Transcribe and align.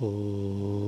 Oh. 0.00 0.83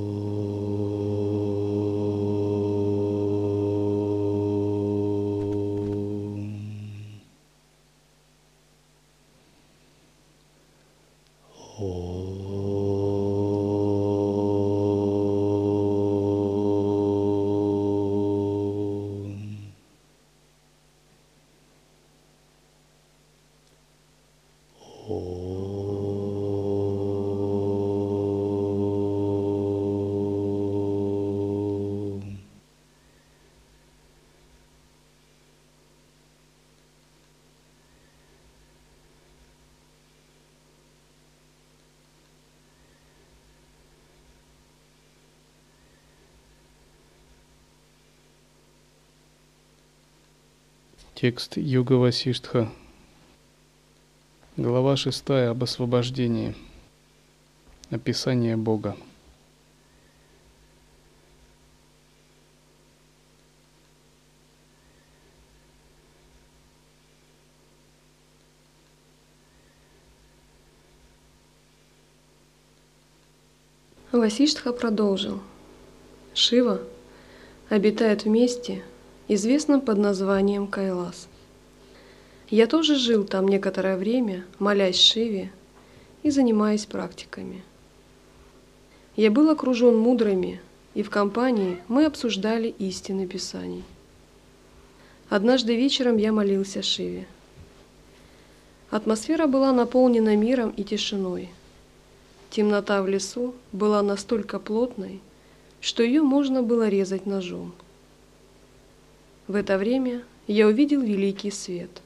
Текст 51.18 51.56
Юга 51.56 51.94
Васиштха. 51.94 52.68
Глава 54.58 54.96
шестая 54.98 55.48
об 55.48 55.62
освобождении. 55.62 56.54
Описание 57.90 58.54
Бога. 58.58 58.94
Васиштха 74.12 74.74
продолжил. 74.74 75.40
Шива 76.34 76.82
обитает 77.70 78.24
вместе 78.24 78.84
известном 79.28 79.80
под 79.80 79.98
названием 79.98 80.66
Кайлас. 80.68 81.28
Я 82.48 82.66
тоже 82.66 82.94
жил 82.94 83.24
там 83.24 83.48
некоторое 83.48 83.96
время, 83.96 84.44
молясь 84.58 85.00
Шиве 85.00 85.50
и 86.22 86.30
занимаясь 86.30 86.86
практиками. 86.86 87.64
Я 89.16 89.30
был 89.30 89.50
окружен 89.50 89.96
мудрыми, 89.96 90.60
и 90.94 91.02
в 91.02 91.10
компании 91.10 91.78
мы 91.88 92.04
обсуждали 92.04 92.68
истины 92.78 93.26
Писаний. 93.26 93.82
Однажды 95.28 95.74
вечером 95.74 96.18
я 96.18 96.32
молился 96.32 96.82
Шиве. 96.82 97.26
Атмосфера 98.90 99.48
была 99.48 99.72
наполнена 99.72 100.36
миром 100.36 100.70
и 100.70 100.84
тишиной. 100.84 101.50
Темнота 102.50 103.02
в 103.02 103.08
лесу 103.08 103.54
была 103.72 104.02
настолько 104.02 104.60
плотной, 104.60 105.20
что 105.80 106.04
ее 106.04 106.22
можно 106.22 106.62
было 106.62 106.88
резать 106.88 107.26
ножом– 107.26 107.74
в 109.48 109.54
это 109.54 109.78
время 109.78 110.24
я 110.46 110.66
увидел 110.66 111.00
великий 111.00 111.50
свет. 111.50 112.02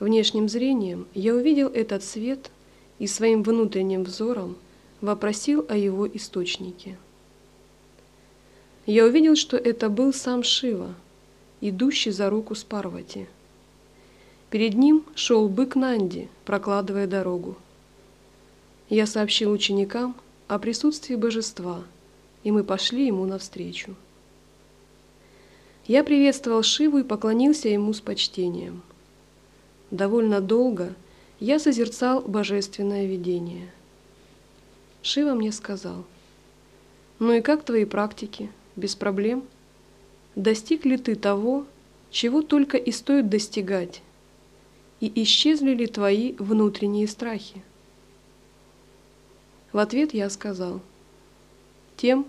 Внешним 0.00 0.48
зрением 0.48 1.06
я 1.14 1.34
увидел 1.34 1.68
этот 1.68 2.02
свет 2.02 2.50
и 2.98 3.06
своим 3.06 3.42
внутренним 3.42 4.04
взором 4.04 4.56
вопросил 5.00 5.66
о 5.68 5.76
его 5.76 6.06
источнике. 6.06 6.96
Я 8.86 9.04
увидел, 9.04 9.36
что 9.36 9.56
это 9.56 9.88
был 9.88 10.12
сам 10.12 10.42
Шива, 10.42 10.94
идущий 11.60 12.10
за 12.10 12.30
руку 12.30 12.54
с 12.54 12.64
Парвати. 12.64 13.26
Перед 14.50 14.74
ним 14.74 15.04
шел 15.14 15.48
бык 15.48 15.76
Нанди, 15.76 16.28
прокладывая 16.44 17.06
дорогу. 17.06 17.56
Я 18.88 19.06
сообщил 19.06 19.52
ученикам 19.52 20.16
о 20.48 20.58
присутствии 20.58 21.14
божества, 21.14 21.84
и 22.44 22.50
мы 22.50 22.64
пошли 22.64 23.06
ему 23.06 23.24
навстречу. 23.24 23.94
Я 25.86 26.04
приветствовал 26.04 26.62
Шиву 26.62 26.98
и 26.98 27.02
поклонился 27.02 27.68
ему 27.68 27.92
с 27.92 28.00
почтением. 28.00 28.82
Довольно 29.90 30.40
долго 30.40 30.94
я 31.40 31.58
созерцал 31.58 32.22
божественное 32.22 33.06
видение. 33.06 33.70
Шива 35.02 35.34
мне 35.34 35.50
сказал, 35.50 36.04
«Ну 37.18 37.32
и 37.32 37.40
как 37.40 37.64
твои 37.64 37.84
практики? 37.84 38.50
Без 38.76 38.94
проблем? 38.94 39.44
Достиг 40.36 40.84
ли 40.84 40.96
ты 40.96 41.16
того, 41.16 41.66
чего 42.10 42.42
только 42.42 42.76
и 42.76 42.92
стоит 42.92 43.28
достигать? 43.28 44.02
И 45.00 45.12
исчезли 45.24 45.72
ли 45.72 45.86
твои 45.88 46.34
внутренние 46.38 47.08
страхи?» 47.08 47.62
В 49.72 49.78
ответ 49.78 50.14
я 50.14 50.30
сказал, 50.30 50.80
«Тем, 51.96 52.24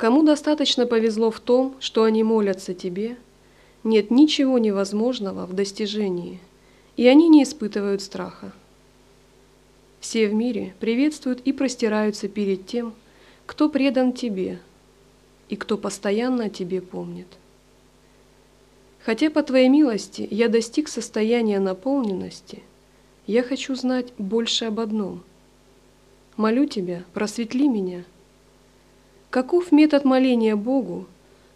Кому 0.00 0.22
достаточно 0.22 0.86
повезло 0.86 1.30
в 1.30 1.40
том, 1.40 1.76
что 1.78 2.04
они 2.04 2.22
молятся 2.22 2.72
тебе, 2.72 3.18
нет 3.84 4.10
ничего 4.10 4.58
невозможного 4.58 5.44
в 5.44 5.52
достижении, 5.52 6.40
и 6.96 7.06
они 7.06 7.28
не 7.28 7.42
испытывают 7.42 8.00
страха. 8.00 8.54
Все 10.00 10.26
в 10.26 10.32
мире 10.32 10.74
приветствуют 10.80 11.42
и 11.42 11.52
простираются 11.52 12.28
перед 12.28 12.66
тем, 12.66 12.94
кто 13.44 13.68
предан 13.68 14.14
тебе 14.14 14.58
и 15.50 15.56
кто 15.56 15.76
постоянно 15.76 16.44
о 16.44 16.48
тебе 16.48 16.80
помнит. 16.80 17.28
Хотя 19.04 19.28
по 19.28 19.42
Твоей 19.42 19.68
милости 19.68 20.26
я 20.30 20.48
достиг 20.48 20.88
состояния 20.88 21.60
наполненности, 21.60 22.62
я 23.26 23.42
хочу 23.42 23.74
знать 23.74 24.14
больше 24.16 24.64
об 24.64 24.80
одном. 24.80 25.20
Молю 26.38 26.64
Тебя, 26.64 27.04
просветли 27.12 27.68
меня– 27.68 28.04
Каков 29.30 29.70
метод 29.70 30.04
моления 30.04 30.56
Богу, 30.56 31.06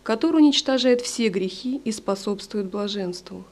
который 0.04 0.36
уничтожает 0.36 1.00
все 1.00 1.28
грехи 1.28 1.80
и 1.84 1.90
способствует 1.90 2.66
блаженству? 2.66 3.42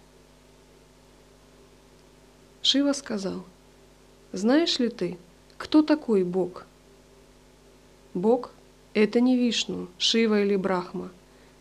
Шива 2.62 2.92
сказал, 2.92 3.42
«Знаешь 4.30 4.78
ли 4.78 4.90
ты, 4.90 5.18
кто 5.58 5.82
такой 5.82 6.22
Бог?» 6.22 6.66
Бог– 8.14 8.52
это 8.94 9.18
не 9.18 9.36
Вишну, 9.36 9.88
Шива 9.98 10.42
или 10.42 10.54
Брахма, 10.54 11.10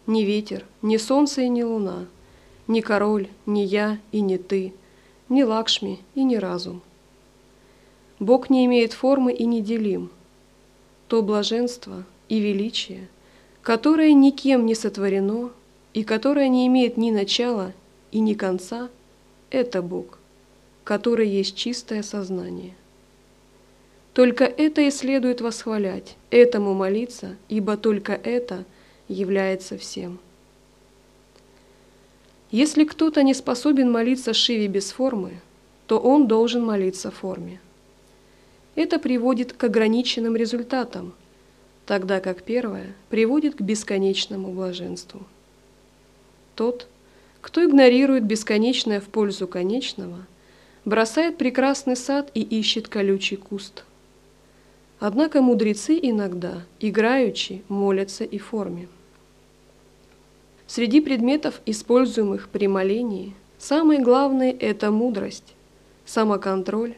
не 0.06 0.24
ветер, 0.24 0.64
не 0.84 1.00
солнце 1.00 1.42
и 1.42 1.50
не 1.50 1.64
луна, 1.64 2.06
не 2.68 2.84
король, 2.84 3.28
не 3.48 3.66
я 3.66 3.98
и 4.12 4.22
не 4.22 4.38
ты, 4.38 4.76
не 5.30 5.44
Лакшми 5.44 6.00
и 6.14 6.24
не 6.24 6.38
разум. 6.38 6.84
Бог 8.20 8.52
не 8.52 8.66
имеет 8.66 8.94
формы 8.94 9.34
и 9.34 9.48
неделим. 9.48 10.12
То 11.08 11.24
блаженство, 11.24 12.04
и 12.32 12.40
величие, 12.40 13.10
которое 13.62 14.14
никем 14.14 14.66
не 14.66 14.74
сотворено 14.74 15.52
и 15.94 16.06
которое 16.06 16.48
не 16.48 16.66
имеет 16.68 16.96
ни 16.96 17.12
начала 17.12 17.74
и 18.14 18.22
ни 18.22 18.36
конца, 18.36 18.90
это 19.50 19.82
Бог, 19.82 20.18
который 20.86 21.28
есть 21.28 21.58
чистое 21.58 22.04
сознание. 22.04 22.74
Только 24.14 24.46
это 24.46 24.80
и 24.80 24.92
следует 24.92 25.42
восхвалять, 25.42 26.16
этому 26.30 26.74
молиться, 26.74 27.36
ибо 27.50 27.76
только 27.76 28.14
это 28.14 28.64
является 29.10 29.78
всем. 29.78 30.18
Если 32.50 32.86
кто-то 32.86 33.24
не 33.24 33.34
способен 33.34 33.92
молиться 33.92 34.34
Шиве 34.34 34.70
без 34.70 34.94
формы, 34.94 35.42
то 35.86 36.00
он 36.00 36.28
должен 36.30 36.64
молиться 36.64 37.12
форме. 37.12 37.60
Это 38.76 39.00
приводит 39.00 39.52
к 39.52 39.62
ограниченным 39.66 40.38
результатам– 40.38 41.14
тогда 41.92 42.22
как 42.22 42.44
первое 42.44 42.96
приводит 43.10 43.56
к 43.56 43.60
бесконечному 43.60 44.54
блаженству. 44.54 45.24
Тот, 46.56 46.88
кто 47.42 47.66
игнорирует 47.66 48.24
бесконечное 48.24 49.02
в 49.02 49.10
пользу 49.10 49.46
конечного, 49.46 50.26
бросает 50.86 51.38
прекрасный 51.38 51.98
сад 51.98 52.32
и 52.34 52.40
ищет 52.40 52.88
колючий 52.88 53.36
куст. 53.36 53.84
Однако 55.02 55.42
мудрецы 55.42 56.00
иногда, 56.02 56.64
играючи, 56.80 57.62
молятся 57.68 58.24
и 58.24 58.38
форме. 58.38 58.88
Среди 60.68 61.02
предметов, 61.02 61.60
используемых 61.66 62.48
при 62.48 62.68
молении, 62.68 63.36
самое 63.58 64.00
главное– 64.00 64.56
это 64.62 64.92
мудрость, 64.92 65.56
самоконтроль 66.06 66.96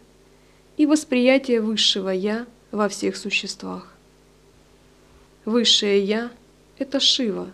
и 0.77 0.85
восприятие 0.85 1.61
высшего 1.61 2.09
«я» 2.09 2.45
во 2.69 2.87
всех 2.89 3.15
существах. 3.15 3.92
Высшее 5.45 6.01
Я– 6.03 6.31
это 6.77 6.99
Шива, 6.99 7.51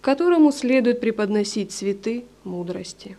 которому 0.00 0.50
следует 0.50 1.00
преподносить 1.00 1.70
цветы 1.70 2.24
мудрости. 2.42 3.16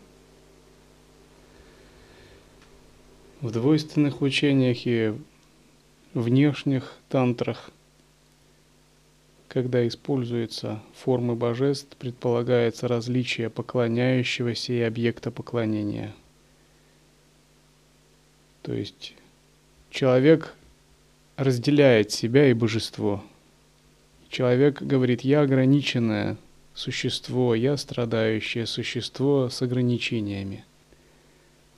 В 3.40 3.52
двойственных 3.52 4.22
учениях 4.22 4.86
и 4.86 5.14
внешних 6.14 6.98
тантрах, 7.08 7.72
когда 9.48 9.88
используются 9.88 10.82
формы 10.94 11.36
божеств, 11.36 11.96
предполагается 11.98 12.90
различие 12.90 13.50
поклоняющегося 13.50 14.74
и 14.74 14.82
объекта 14.82 15.32
поклонения. 15.32 16.14
То 18.62 18.74
есть 18.74 19.16
человек 19.90 20.54
разделяет 21.38 22.12
себя 22.12 22.50
и 22.50 22.54
божество. 22.54 23.24
Человек 24.32 24.82
говорит, 24.82 25.22
я 25.22 25.42
ограниченное 25.42 26.38
существо, 26.74 27.54
я 27.54 27.76
страдающее 27.76 28.66
существо 28.66 29.50
с 29.50 29.62
ограничениями. 29.62 30.64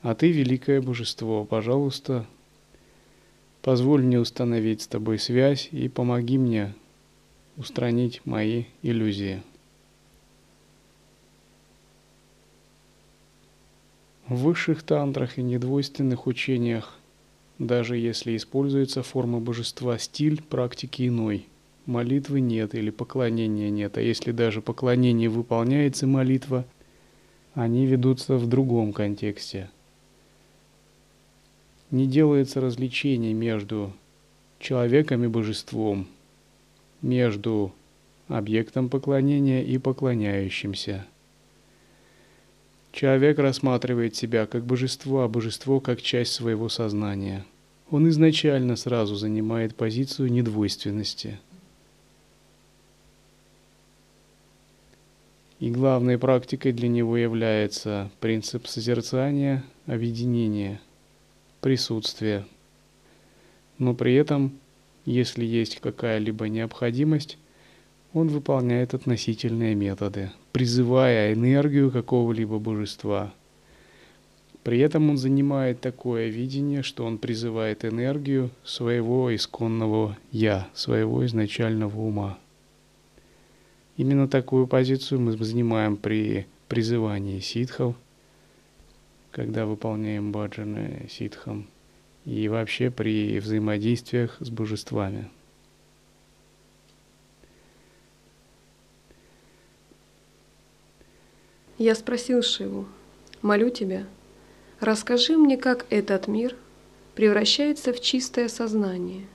А 0.04 0.14
ты 0.14 0.32
великое 0.32 0.80
божество, 0.80 1.46
пожалуйста, 1.46 2.28
позволь 3.64 4.04
мне 4.04 4.20
установить 4.20 4.84
с 4.84 4.88
тобой 4.88 5.18
связь 5.18 5.68
и 5.72 5.90
помоги 5.90 6.38
мне 6.38 6.76
устранить 7.58 8.22
мои 8.24 8.66
иллюзии. 8.84 9.42
В 14.28 14.36
высших 14.36 14.84
тантрах 14.84 15.40
и 15.40 15.42
недвойственных 15.42 16.28
учениях 16.28 17.00
даже 17.58 17.98
если 17.98 18.36
используется 18.38 19.02
форма 19.02 19.40
божества, 19.40 19.98
стиль 19.98 20.42
практики 20.42 21.08
иной. 21.08 21.48
Молитвы 21.86 22.40
нет 22.40 22.76
или 22.76 22.90
поклонения 22.90 23.70
нет, 23.70 23.98
а 23.98 24.02
если 24.02 24.32
даже 24.32 24.62
поклонение 24.62 25.30
выполняется 25.30 26.08
молитва, 26.08 26.66
они 27.54 27.86
ведутся 27.86 28.38
в 28.38 28.48
другом 28.48 28.94
контексте. 28.94 29.70
Не 31.92 32.08
делается 32.08 32.62
различение 32.62 33.34
между 33.34 33.94
человеком 34.60 35.24
и 35.24 35.28
божеством, 35.28 36.08
между 37.02 37.74
объектом 38.28 38.90
поклонения 38.90 39.62
и 39.62 39.78
поклоняющимся. 39.78 41.06
Человек 42.92 43.40
рассматривает 43.40 44.16
себя 44.16 44.46
как 44.46 44.66
божество, 44.66 45.22
а 45.22 45.28
божество 45.28 45.80
как 45.80 46.02
часть 46.02 46.32
своего 46.32 46.70
сознания– 46.70 47.46
он 47.94 48.10
изначально 48.10 48.76
сразу 48.76 49.14
занимает 49.14 49.76
позицию 49.76 50.32
недвойственности. 50.32 51.40
И 55.64 55.72
главной 55.72 56.18
практикой 56.18 56.74
для 56.74 56.90
него 56.90 57.16
является 57.16 58.12
принцип 58.20 58.68
созерцания, 58.68 59.64
объединения, 59.86 60.82
присутствия. 61.62 62.46
Но 63.78 63.94
при 63.94 64.14
этом, 64.16 64.60
если 65.06 65.46
есть 65.46 65.80
какая-либо 65.80 66.50
необходимость, 66.50 67.38
он 68.12 68.28
выполняет 68.28 68.94
относительные 68.94 69.74
методы, 69.74 70.32
призывая 70.52 71.32
энергию 71.32 71.92
какого-либо 71.92 72.60
божества– 72.60 73.34
при 74.64 74.80
этом 74.80 75.10
он 75.10 75.18
занимает 75.18 75.82
такое 75.82 76.30
видение, 76.30 76.84
что 76.84 77.06
он 77.06 77.18
призывает 77.18 77.84
энергию 77.84 78.50
своего 78.64 79.36
исконного 79.36 80.18
«я», 80.32 80.70
своего 80.74 81.26
изначального 81.26 82.00
ума. 82.00 82.40
Именно 83.98 84.28
такую 84.28 84.68
позицию 84.68 85.22
мы 85.22 85.34
занимаем 85.34 85.98
при 85.98 86.48
призывании 86.68 87.40
ситхов, 87.40 87.96
когда 89.32 89.66
выполняем 89.66 90.32
баджаны 90.32 91.08
ситхам, 91.10 91.68
и 92.26 92.48
вообще 92.48 92.90
при 92.90 93.40
взаимодействиях 93.40 94.38
с 94.40 94.50
божествами. 94.50 95.30
Я 101.78 101.96
спросил 101.96 102.42
Шиву, 102.42 102.88
молю 103.42 103.70
тебя, 103.70 104.06
Расскажи 104.84 105.38
мне, 105.38 105.56
как 105.56 105.86
этот 105.92 106.28
мир 106.28 106.58
превращается 107.16 107.94
в 107.94 108.02
чистое 108.02 108.50
сознание, 108.50 109.26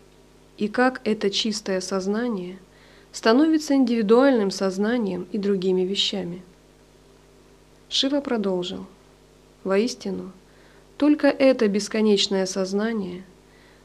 и 0.59 0.69
как 0.69 1.01
это 1.05 1.31
чистое 1.31 1.81
сознание 1.81 2.59
становится 3.13 3.75
индивидуальным 3.75 4.51
сознанием 4.51 5.27
и 5.33 5.39
другими 5.39 5.83
вещами. 5.83 6.43
Шива 7.89 8.21
продолжил. 8.21 8.87
Воистину, 9.65 10.33
только 10.97 11.29
это 11.29 11.69
бесконечное 11.69 12.47
сознание, 12.47 13.25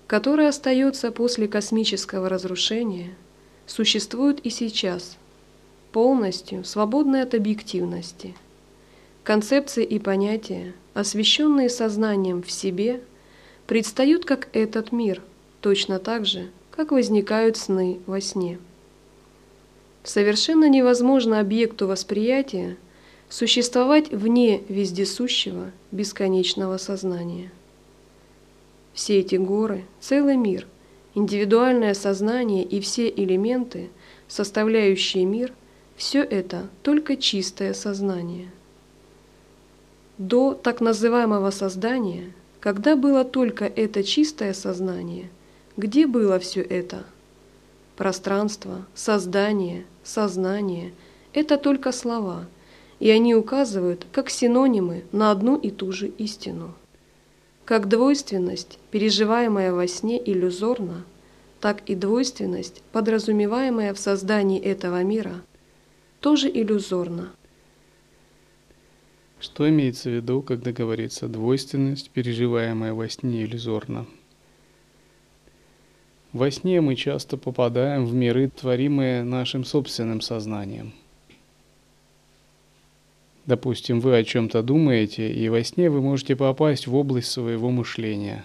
которое 0.07 0.49
остается 0.49 1.11
после 1.11 1.47
космического 1.47 2.29
разрушения, 2.29 3.15
существует 3.65 4.39
и 4.45 4.49
сейчас, 4.49 5.17
полностью 5.91 6.63
свободное 6.63 7.23
от 7.23 7.33
объективности. 7.33 8.35
Концепции 9.23 9.83
и 9.83 9.99
понятия– 9.99 10.73
освещенные 10.93 11.69
сознанием 11.69 12.43
в 12.43 12.51
себе, 12.51 13.01
предстают 13.67 14.25
как 14.25 14.49
этот 14.53 14.91
мир, 14.91 15.21
точно 15.61 15.99
так 15.99 16.25
же, 16.25 16.49
как 16.71 16.91
возникают 16.91 17.57
сны 17.57 17.99
во 18.05 18.21
сне. 18.21 18.59
Совершенно 20.03 20.69
невозможно 20.69 21.39
объекту 21.39 21.87
восприятия 21.87 22.77
существовать 23.29 24.11
вне 24.11 24.61
вездесущего 24.69 25.71
бесконечного 25.91 26.77
сознания. 26.77 27.51
Все 28.93 29.19
эти 29.19 29.35
горы, 29.35 29.85
целый 29.99 30.37
мир, 30.37 30.67
индивидуальное 31.15 31.93
сознание 31.93 32.63
и 32.63 32.79
все 32.79 33.09
элементы, 33.09 33.89
составляющие 34.27 35.25
мир, 35.25 35.53
все 35.95 36.21
это 36.21 36.69
только 36.83 37.15
чистое 37.15 37.73
сознание– 37.73 38.51
до 40.17 40.53
так 40.53 40.79
называемого 40.79 41.49
создания, 41.49 42.33
когда 42.59 42.95
было 42.95 43.23
только 43.23 43.65
это 43.65 44.03
чистое 44.03 44.53
сознание, 44.53 45.29
где 45.75 46.05
было 46.05 46.37
все 46.39 46.61
это? 46.61 47.05
Пространство, 47.95 48.85
создание, 48.93 49.85
сознание– 50.03 50.93
это 51.33 51.57
только 51.57 51.91
слова, 51.91 52.45
и 52.99 53.09
они 53.09 53.35
указывают 53.35 54.05
как 54.11 54.29
синонимы 54.29 55.03
на 55.11 55.31
одну 55.31 55.57
и 55.57 55.69
ту 55.69 55.91
же 55.91 56.07
истину. 56.07 56.73
Как 57.65 57.87
двойственность, 57.87 58.79
переживаемая 58.91 59.71
во 59.71 59.87
сне 59.87 60.21
иллюзорно, 60.23 61.05
так 61.61 61.81
и 61.87 61.95
двойственность, 61.95 62.81
подразумеваемая 62.91 63.93
в 63.93 63.99
создании 63.99 64.59
этого 64.59 65.03
мира, 65.03 65.41
тоже 66.19 66.49
иллюзорна– 66.49 67.31
что 69.43 69.67
имеется 69.67 70.09
в 70.09 70.13
виду, 70.13 70.41
когда 70.41 70.71
говорится 70.71 71.27
двойственность, 71.27 72.11
переживаемая 72.11 72.93
во 72.93 73.09
сне 73.09 73.43
иллюзорно? 73.43 74.05
Во 76.33 76.49
сне 76.49 76.81
мы 76.81 76.95
часто 76.95 77.37
попадаем 77.37 78.05
в 78.05 78.13
миры, 78.13 78.49
творимые 78.49 79.23
нашим 79.23 79.63
собственным 79.63 80.19
сознанием. 80.19 80.91
Допустим, 83.45 83.99
вы 83.99 84.17
о 84.17 84.23
чем-то 84.23 84.63
думаете, 84.63 85.31
и 85.31 85.47
во 85.49 85.63
сне 85.63 85.89
вы 85.89 86.01
можете 86.01 86.35
попасть 86.35 86.87
в 86.87 86.95
область 86.95 87.29
своего 87.29 87.69
мышления. 87.69 88.43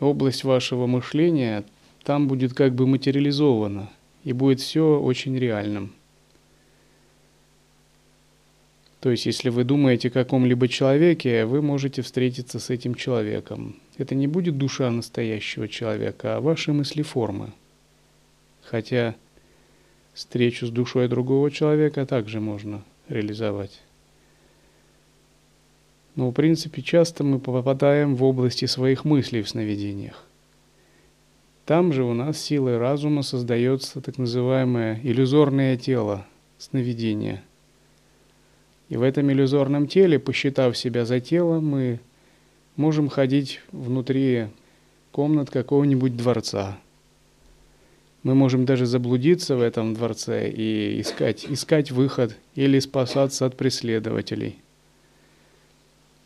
Область 0.00 0.42
вашего 0.42 0.86
мышления 0.86 1.64
там 2.02 2.26
будет 2.26 2.54
как 2.54 2.74
бы 2.74 2.86
материализована, 2.86 3.88
и 4.24 4.32
будет 4.32 4.60
все 4.60 4.98
очень 4.98 5.38
реальным– 5.38 5.92
то 9.02 9.10
есть, 9.10 9.26
если 9.26 9.48
вы 9.48 9.64
думаете 9.64 10.08
о 10.08 10.10
каком-либо 10.12 10.68
человеке, 10.68 11.44
вы 11.44 11.60
можете 11.60 12.02
встретиться 12.02 12.60
с 12.60 12.70
этим 12.70 12.94
человеком. 12.94 13.74
Это 13.98 14.14
не 14.14 14.28
будет 14.28 14.58
душа 14.58 14.88
настоящего 14.92 15.66
человека, 15.66 16.36
а 16.36 16.40
ваши 16.40 16.72
мысли-формы. 16.72 17.50
Хотя 18.62 19.16
встречу 20.14 20.68
с 20.68 20.70
душой 20.70 21.08
другого 21.08 21.50
человека 21.50 22.06
также 22.06 22.38
можно 22.38 22.84
реализовать. 23.08 23.82
Но, 26.14 26.30
в 26.30 26.32
принципе, 26.32 26.80
часто 26.80 27.24
мы 27.24 27.40
попадаем 27.40 28.14
в 28.14 28.22
области 28.22 28.66
своих 28.66 29.04
мыслей 29.04 29.42
в 29.42 29.48
сновидениях. 29.48 30.24
Там 31.66 31.92
же 31.92 32.04
у 32.04 32.14
нас 32.14 32.40
силой 32.40 32.78
разума 32.78 33.22
создается 33.22 34.00
так 34.00 34.16
называемое 34.18 35.00
иллюзорное 35.02 35.76
тело 35.76 36.24
сновидения– 36.56 37.42
и 38.88 38.96
в 38.96 39.02
этом 39.02 39.30
иллюзорном 39.30 39.86
теле, 39.88 40.18
посчитав 40.18 40.76
себя 40.76 41.04
за 41.04 41.20
тело, 41.20 41.60
мы 41.60 42.00
можем 42.76 43.08
ходить 43.08 43.60
внутри 43.70 44.48
комнат 45.10 45.50
какого-нибудь 45.50 46.16
дворца. 46.16 46.78
Мы 48.22 48.34
можем 48.34 48.64
даже 48.64 48.86
заблудиться 48.86 49.56
в 49.56 49.60
этом 49.60 49.94
дворце 49.94 50.48
и 50.48 51.00
искать, 51.00 51.44
искать 51.48 51.90
выход 51.90 52.36
или 52.54 52.78
спасаться 52.78 53.46
от 53.46 53.56
преследователей. 53.56 54.58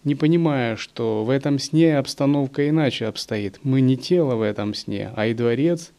не 0.05 0.15
понимая, 0.15 0.77
что 0.77 1.25
в 1.25 1.31
этом 1.31 1.59
сне 1.59 1.99
обстановка 1.99 2.69
иначе 2.69 3.07
обстоит. 3.07 3.59
Мы 3.65 3.81
не 3.81 3.97
тело 3.97 4.37
в 4.37 4.43
этом 4.43 4.73
сне, 4.73 5.11
а 5.17 5.27
и 5.27 5.35
дворец, 5.35 5.91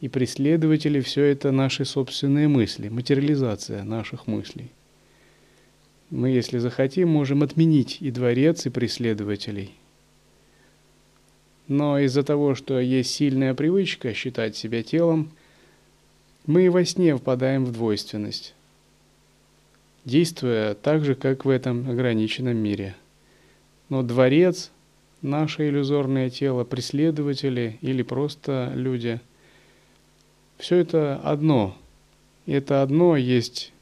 и 0.00 0.08
преследователи– 0.08 1.00
все 1.02 1.22
это 1.24 1.52
наши 1.52 1.84
собственные 1.84 2.48
мысли, 2.48 2.88
материализация 2.88 3.84
наших 3.84 4.26
мыслей. 4.26 4.72
Мы, 6.14 6.30
если 6.30 6.58
захотим, 6.58 7.08
можем 7.08 7.42
отменить 7.42 7.98
и 8.00 8.10
дворец, 8.10 8.66
и 8.66 8.70
преследователей. 8.70 9.74
Но 11.66 11.98
из-за 11.98 12.22
того, 12.22 12.54
что 12.54 12.78
есть 12.78 13.10
сильная 13.10 13.54
привычка 13.54 14.14
считать 14.14 14.56
себя 14.56 14.82
телом, 14.82 15.30
мы 16.46 16.66
и 16.66 16.68
во 16.68 16.84
сне 16.84 17.16
впадаем 17.16 17.64
в 17.64 17.72
двойственность, 17.72 18.54
действуя 20.04 20.74
так 20.74 21.04
же, 21.04 21.14
как 21.14 21.44
в 21.44 21.48
этом 21.48 21.90
ограниченном 21.90 22.56
мире– 22.56 22.94
но 23.88 24.02
дворец, 24.02 24.70
наше 25.22 25.68
иллюзорное 25.68 26.30
тело, 26.30 26.64
преследователи 26.64 27.78
или 27.80 28.02
просто 28.02 28.72
люди, 28.74 29.20
все 30.58 30.76
это 30.76 31.16
одно. 31.22 31.76
И 32.46 32.52
это 32.52 32.82
одно 32.82 33.16
есть 33.16 33.72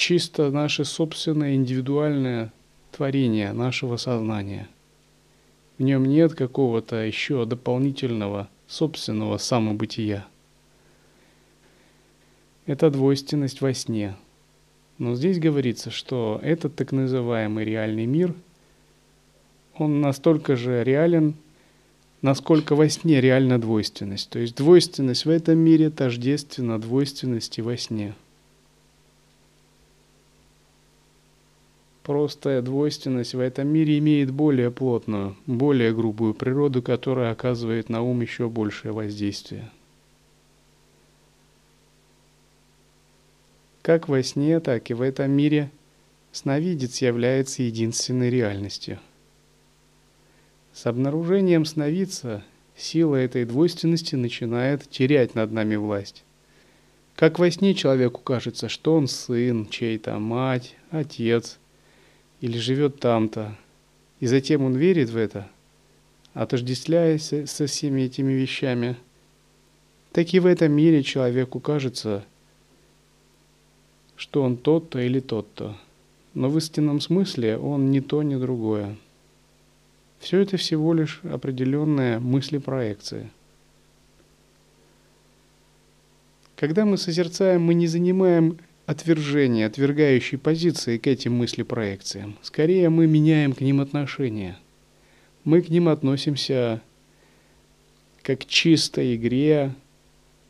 чисто 0.00 0.50
наше 0.50 0.84
собственное 0.84 1.54
индивидуальное 1.54 2.52
творение 2.90 3.52
нашего 3.52 3.96
сознания. 3.96 4.68
В 5.78 5.82
нем 5.82 6.04
нет 6.06 6.34
какого-то 6.34 6.96
еще 6.96 7.44
дополнительного 7.44 8.48
собственного 8.66 9.38
самобытия. 9.38 10.26
Это 12.66 12.90
двойственность 12.90 13.60
во 13.60 13.74
сне. 13.74 14.16
Но 14.98 15.14
здесь 15.14 15.38
говорится, 15.38 15.90
что 15.90 16.40
этот 16.42 16.74
так 16.76 16.92
называемый 16.92 17.64
реальный 17.64 18.06
мир– 18.06 18.34
он 19.80 20.02
настолько 20.02 20.56
же 20.56 20.84
реален, 20.84 21.34
насколько 22.20 22.74
во 22.74 22.88
сне 22.90 23.20
реальна 23.20 23.58
двойственность. 23.58 24.28
То 24.28 24.38
есть 24.38 24.56
двойственность 24.56 25.24
в 25.24 25.30
этом 25.30 25.58
мире 25.58 25.88
тождественна 25.88 26.78
двойственности 26.78 27.62
во 27.62 27.76
сне. 27.78 28.14
Просто 32.10 32.60
двойственность 32.60 33.34
в 33.34 33.38
этом 33.38 33.68
мире 33.68 33.98
имеет 33.98 34.32
более 34.32 34.72
плотную, 34.72 35.36
более 35.46 35.94
грубую 35.94 36.34
природу, 36.34 36.82
которая 36.82 37.30
оказывает 37.30 37.88
на 37.88 38.02
ум 38.02 38.20
еще 38.20 38.48
большее 38.48 38.90
воздействие. 38.90 39.70
Как 43.82 44.08
во 44.08 44.24
сне, 44.24 44.58
так 44.58 44.90
и 44.90 44.94
в 44.94 45.02
этом 45.02 45.30
мире 45.30 45.70
сновидец 46.32 47.00
является 47.00 47.62
единственной 47.62 48.28
реальностью– 48.28 48.98
с 50.72 50.86
обнаружением 50.86 51.64
сновидца 51.64 52.42
сила 52.76 53.14
этой 53.14 53.44
двойственности 53.44 54.16
начинает 54.16 54.90
терять 54.90 55.36
над 55.36 55.52
нами 55.52 55.76
власть. 55.76 56.24
Как 57.14 57.38
во 57.38 57.48
сне 57.52 57.72
человеку 57.72 58.20
кажется, 58.20 58.68
что 58.68 58.96
он 58.96 59.06
сын, 59.06 59.68
чей-то 59.68 60.18
мать, 60.18 60.74
отец, 60.90 61.60
или 62.40 62.58
живет 62.58 63.00
там-то, 63.00 63.56
и 64.18 64.26
затем 64.26 64.62
он 64.62 64.76
верит 64.76 65.10
в 65.10 65.16
это, 65.16 65.48
отождествляясь 66.34 67.32
со 67.46 67.66
всеми 67.66 68.02
этими 68.02 68.32
вещами, 68.32 68.96
так 70.12 70.32
и 70.34 70.40
в 70.40 70.46
этом 70.46 70.72
мире 70.72 71.02
человеку 71.02 71.60
кажется, 71.60 72.24
что 74.16 74.42
он 74.42 74.56
тот-то 74.56 74.98
или 74.98 75.20
тот-то, 75.20 75.76
но 76.34 76.48
в 76.48 76.58
истинном 76.58 77.00
смысле 77.00 77.56
он 77.58 77.90
ни 77.90 78.00
то, 78.00 78.22
ни 78.22 78.36
другое. 78.36 78.96
Все 80.18 80.40
это 80.40 80.56
всего 80.58 80.92
лишь 80.92 81.20
определенная 81.24 82.20
мыслепроекция. 82.20 83.30
Когда 86.56 86.84
мы 86.84 86.98
созерцаем, 86.98 87.62
мы 87.62 87.72
не 87.72 87.86
занимаем 87.86 88.58
отвержение, 88.90 89.66
отвергающей 89.66 90.36
позиции 90.36 90.98
к 90.98 91.06
этим 91.06 91.34
мыслепроекциям. 91.34 92.36
Скорее, 92.42 92.88
мы 92.88 93.06
меняем 93.06 93.52
к 93.52 93.60
ним 93.60 93.80
отношение. 93.80 94.56
Мы 95.44 95.62
к 95.62 95.68
ним 95.68 95.88
относимся 95.88 96.82
как 98.22 98.40
к 98.40 98.46
чистой 98.46 99.14
игре 99.14 99.72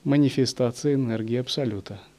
манифестации 0.05 0.95
энергии 0.95 1.37
Абсолюта– 1.37 2.01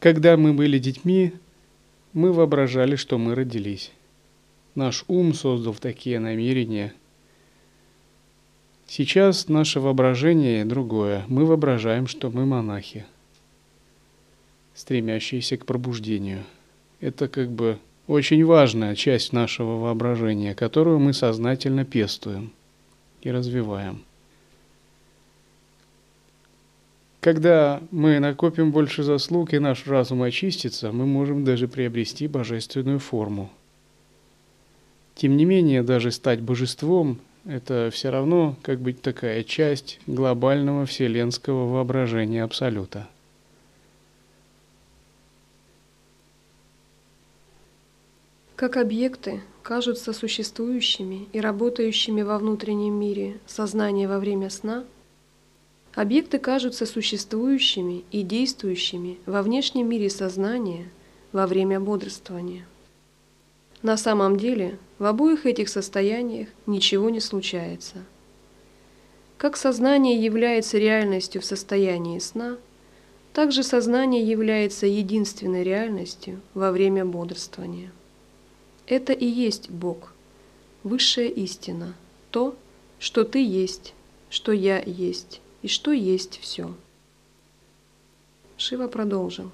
Когда 0.00 0.36
мы 0.36 0.52
были 0.52 0.78
детьми, 0.78 1.32
мы 2.12 2.32
воображали, 2.32 2.96
что 2.96 3.18
мы 3.18 3.34
родились. 3.34 3.92
Наш 4.74 5.04
ум 5.08 5.34
создал 5.34 5.74
такие 5.74 6.20
намерения. 6.20 6.92
Сейчас 8.86 9.48
наше 9.48 9.80
воображение 9.80 10.64
другое. 10.64 11.24
Мы 11.28 11.44
воображаем, 11.44 12.06
что 12.06 12.30
мы 12.30 12.46
монахи, 12.46 13.04
стремящиеся 14.74 15.56
к 15.56 15.66
пробуждению. 15.66 16.44
Это 17.00 17.28
как 17.28 17.50
бы 17.50 17.78
очень 18.06 18.44
важная 18.44 18.94
часть 18.94 19.32
нашего 19.32 19.76
воображения, 19.76 20.54
которую 20.54 20.98
мы 20.98 21.12
сознательно 21.12 21.84
пестуем 21.84 22.52
и 23.20 23.30
развиваем. 23.30 24.02
Когда 27.28 27.82
мы 27.90 28.20
накопим 28.20 28.72
больше 28.72 29.02
заслуг 29.02 29.52
и 29.52 29.58
наш 29.58 29.86
разум 29.86 30.22
очистится, 30.22 30.92
мы 30.92 31.04
можем 31.04 31.44
даже 31.44 31.68
приобрести 31.68 32.26
божественную 32.26 33.00
форму. 33.00 33.50
Тем 35.14 35.36
не 35.36 35.44
менее, 35.44 35.82
даже 35.82 36.10
стать 36.10 36.40
божеством– 36.40 37.18
это 37.44 37.90
все 37.92 38.08
равно 38.08 38.56
как 38.62 38.80
быть 38.80 39.02
такая 39.02 39.44
часть 39.44 40.00
глобального 40.06 40.86
вселенского 40.86 41.70
воображения 41.70 42.42
Абсолюта. 42.44 43.06
Как 48.56 48.78
объекты 48.78 49.42
кажутся 49.62 50.14
существующими 50.14 51.28
и 51.34 51.42
работающими 51.42 52.22
во 52.22 52.38
внутреннем 52.38 52.94
мире 52.94 53.36
сознания 53.46 54.08
во 54.08 54.18
время 54.18 54.48
сна– 54.48 54.84
Объекты 55.98 56.38
кажутся 56.38 56.86
существующими 56.86 58.04
и 58.12 58.22
действующими 58.22 59.18
во 59.26 59.42
внешнем 59.42 59.88
мире 59.88 60.08
сознания 60.08 60.92
во 61.32 61.48
время 61.48 61.80
бодрствования. 61.80 62.68
На 63.82 63.96
самом 63.96 64.36
деле, 64.36 64.78
в 65.00 65.06
обоих 65.06 65.44
этих 65.44 65.68
состояниях 65.68 66.46
ничего 66.66 67.10
не 67.10 67.18
случается. 67.18 68.04
Как 69.38 69.56
сознание 69.56 70.14
является 70.22 70.78
реальностью 70.78 71.42
в 71.42 71.44
состоянии 71.44 72.20
сна, 72.20 72.58
так 73.32 73.50
же 73.50 73.64
сознание 73.64 74.22
является 74.22 74.86
единственной 74.86 75.64
реальностью 75.64 76.40
во 76.54 76.70
время 76.70 77.04
бодрствования. 77.04 77.90
Это 78.86 79.12
и 79.12 79.26
есть 79.26 79.68
Бог, 79.68 80.12
высшая 80.84 81.26
истина, 81.26 81.96
то, 82.30 82.54
что 83.00 83.24
ты 83.24 83.44
есть, 83.44 83.94
что 84.30 84.52
я 84.52 84.80
есть 84.80 85.40
и 85.62 85.68
что 85.68 85.92
есть 85.92 86.38
все. 86.40 86.74
Шива 88.56 88.88
продолжил. 88.88 89.50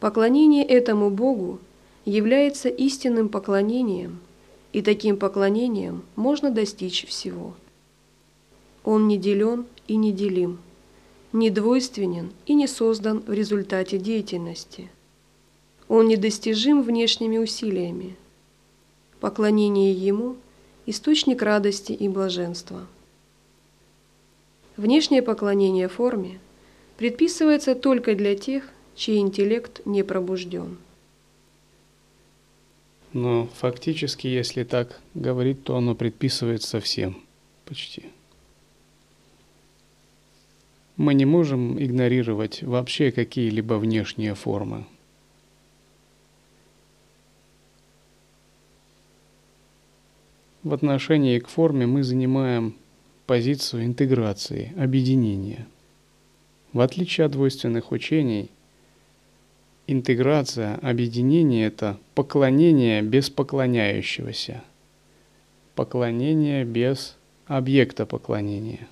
Поклонение 0.00 0.64
этому 0.64 1.10
Богу 1.10 1.58
является 2.04 2.68
истинным 2.68 3.28
поклонением, 3.28 4.20
и 4.72 4.82
таким 4.82 5.16
поклонением 5.16 6.02
можно 6.16 6.50
достичь 6.50 7.06
всего. 7.06 7.54
Он 8.84 9.08
не 9.08 9.18
делен 9.18 9.66
и 9.88 9.96
неделим, 9.96 10.58
не 11.32 11.50
двойственен 11.50 12.32
и 12.46 12.54
не 12.54 12.66
создан 12.66 13.20
в 13.20 13.32
результате 13.32 13.98
деятельности. 13.98 14.90
Он 15.88 16.08
недостижим 16.08 16.82
внешними 16.82 17.38
усилиями. 17.38 18.16
Поклонение 19.20 19.92
Ему– 19.92 20.36
источник 20.86 21.42
радости 21.42 21.92
и 21.92 22.08
блаженства– 22.08 22.86
Внешнее 24.76 25.22
поклонение 25.22 25.88
форме 25.88 26.38
предписывается 26.98 27.74
только 27.74 28.14
для 28.14 28.36
тех, 28.36 28.68
чей 28.94 29.18
интеллект 29.18 29.80
не 29.86 30.02
пробужден. 30.02 30.78
Но 33.12 33.48
фактически, 33.54 34.26
если 34.26 34.64
так 34.64 35.00
говорить, 35.14 35.64
то 35.64 35.76
оно 35.76 35.94
предписывается 35.94 36.80
всем, 36.80 37.22
почти. 37.64 38.04
Мы 40.96 41.14
не 41.14 41.24
можем 41.24 41.82
игнорировать 41.82 42.62
вообще 42.62 43.12
какие-либо 43.12 43.74
внешние 43.74 44.34
формы. 44.34 44.84
в 50.66 50.74
отношении 50.74 51.38
к 51.38 51.46
форме 51.46 51.86
мы 51.86 52.02
занимаем 52.02 52.74
позицию 53.26 53.84
интеграции, 53.84 54.72
объединения. 54.76 55.66
В 56.72 56.80
отличие 56.80 57.26
от 57.26 57.32
двойственных 57.32 57.92
учений, 57.92 58.50
интеграция, 59.86 60.76
объединение– 60.76 61.66
это 61.68 61.98
поклонение 62.14 63.02
без 63.02 63.30
поклоняющегося, 63.30 64.62
поклонение 65.74 66.64
без 66.64 67.16
объекта 67.46 68.06
поклонения. 68.06 68.86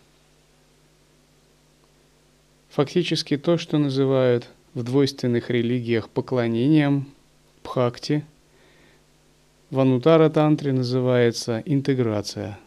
Фактически 2.71 3.37
то, 3.37 3.57
что 3.57 3.79
называют 3.79 4.49
в 4.75 4.83
двойственных 4.83 5.51
религиях 5.51 6.09
поклонением, 6.09 7.07
бхакти, 7.63 8.25
в 9.71 9.79
анутара 9.79 10.29
тантре 10.29 10.73
называется 10.73 11.63
интеграция, 11.67 12.59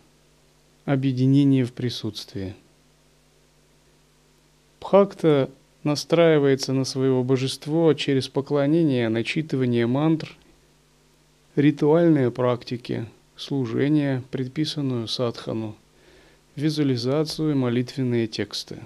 объединение 0.87 1.65
в 1.65 1.73
присутствии. 1.73 2.55
Бхакта 4.79 5.49
настраивается 5.83 6.71
на 6.71 6.85
своего 6.85 7.25
божество 7.25 7.93
через 7.93 8.29
поклонение, 8.29 9.09
начитывание 9.09 9.85
мантр, 9.85 10.33
ритуальные 11.57 12.31
практики, 12.31 13.05
служение, 13.35 14.23
предписанную 14.31 15.09
садхану, 15.09 15.75
визуализацию 16.55 17.51
и 17.51 17.55
молитвенные 17.55 18.27
тексты. 18.27 18.79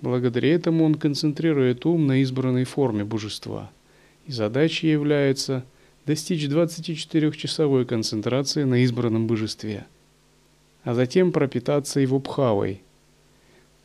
Благодаря 0.00 0.52
этому 0.52 0.84
он 0.84 0.96
концентрирует 0.96 1.86
ум 1.86 2.08
на 2.08 2.20
избранной 2.22 2.64
форме 2.64 3.04
божества, 3.04 3.70
и 4.26 4.32
задачей 4.32 4.88
является 4.88 5.64
достичь 6.04 6.46
24-часовой 6.46 7.84
концентрации 7.84 8.64
на 8.64 8.82
избранном 8.82 9.28
божестве, 9.28 9.86
а 10.88 10.94
затем 10.94 11.32
пропитаться 11.32 12.00
его 12.00 12.18
пхавой, 12.18 12.80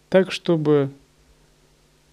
так 0.07 0.31
чтобы 0.31 0.89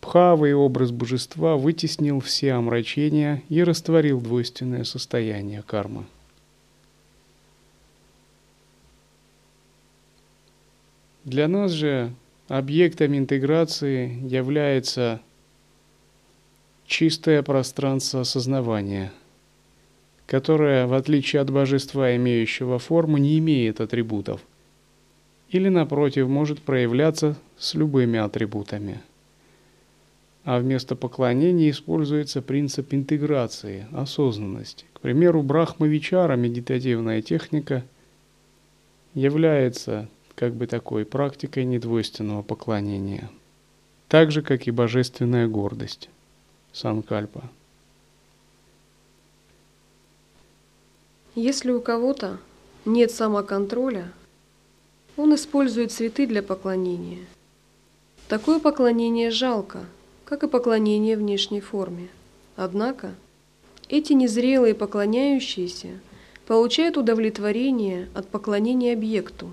Пхавый 0.00 0.52
образ 0.52 0.90
божества 0.90 1.56
вытеснил 1.56 2.18
все 2.18 2.54
омрачения 2.54 3.44
и 3.48 3.62
растворил 3.62 4.20
двойственное 4.20 4.82
состояние 4.82 5.62
кармы. 5.62 6.06
Для 11.24 11.46
нас 11.46 11.70
же 11.70 12.12
объектом 12.48 13.16
интеграции 13.16 14.18
является 14.26 15.20
чистое 16.84 17.44
пространство 17.44 18.22
осознавания, 18.22 19.12
которое, 20.26 20.88
в 20.88 20.94
отличие 20.94 21.42
от 21.42 21.50
божества, 21.50 22.16
имеющего 22.16 22.80
форму, 22.80 23.18
не 23.18 23.38
имеет 23.38 23.80
атрибутов, 23.80 24.40
или, 25.50 25.68
напротив, 25.68 26.28
может 26.28 26.60
проявляться 26.60 27.36
с 27.58 27.74
любыми 27.74 28.18
атрибутами– 28.18 29.00
а 30.44 30.58
вместо 30.58 30.96
поклонения 30.96 31.70
используется 31.70 32.40
принцип 32.40 32.94
интеграции, 32.94 33.86
осознанности. 33.92 34.86
К 34.94 35.00
примеру, 35.00 35.42
брахмавичара, 35.42 36.34
медитативная 36.36 37.22
техника, 37.22 37.84
является 39.14 40.08
как 40.34 40.54
бы 40.54 40.66
такой 40.66 41.04
практикой 41.04 41.64
недвойственного 41.64 42.42
поклонения, 42.42 43.30
так 44.08 44.30
же, 44.30 44.42
как 44.42 44.66
и 44.66 44.70
божественная 44.70 45.46
гордость, 45.46 46.08
санкальпа. 46.72 47.42
Если 51.34 51.70
у 51.70 51.80
кого-то 51.80 52.38
нет 52.86 53.10
самоконтроля, 53.10 54.10
он 55.16 55.34
использует 55.34 55.92
цветы 55.92 56.26
для 56.26 56.42
поклонения. 56.42 57.26
Такое 58.28 58.58
поклонение 58.58 59.30
жалко– 59.30 59.86
как 60.30 60.44
и 60.44 60.48
поклонение 60.48 61.16
внешней 61.16 61.60
форме. 61.60 62.08
Однако 62.54 63.16
эти 63.88 64.12
незрелые 64.12 64.76
поклоняющиеся 64.76 65.98
получают 66.46 66.96
удовлетворение 66.96 68.08
от 68.14 68.28
поклонения 68.28 68.92
объекту, 68.92 69.52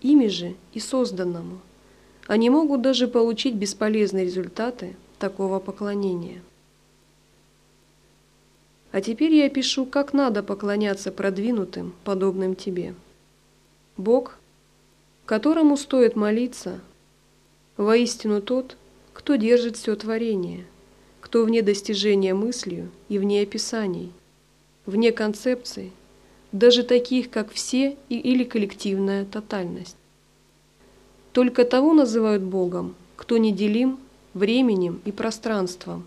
ими 0.00 0.28
же 0.28 0.54
и 0.72 0.80
созданному. 0.80 1.60
Они 2.26 2.48
могут 2.48 2.80
даже 2.80 3.08
получить 3.08 3.56
бесполезные 3.56 4.24
результаты 4.24 4.96
такого 5.18 5.60
поклонения. 5.60 6.40
А 8.90 9.02
теперь 9.02 9.34
я 9.34 9.50
пишу, 9.50 9.84
как 9.84 10.14
надо 10.14 10.42
поклоняться 10.42 11.12
продвинутым, 11.12 11.92
подобным 12.04 12.56
тебе. 12.56 12.94
Бог, 13.98 14.38
которому 15.26 15.76
стоит 15.76 16.16
молиться, 16.16 16.80
воистину 17.76 18.42
тот, 18.42 18.76
кто 19.12 19.36
держит 19.36 19.76
все 19.76 19.96
творение, 19.96 20.66
кто 21.20 21.44
вне 21.44 21.62
достижения 21.62 22.34
мыслью 22.34 22.90
и 23.08 23.18
вне 23.18 23.42
описаний, 23.42 24.12
вне 24.86 25.12
концепций, 25.12 25.92
даже 26.52 26.82
таких, 26.82 27.30
как 27.30 27.50
все 27.50 27.96
и 28.08 28.18
или 28.18 28.44
коллективная 28.44 29.24
тотальность. 29.24 29.96
Только 31.32 31.64
того 31.64 31.94
называют 31.94 32.42
Богом, 32.42 32.94
кто 33.16 33.38
неделим 33.38 33.98
временем 34.34 35.00
и 35.04 35.10
пространством, 35.10 36.06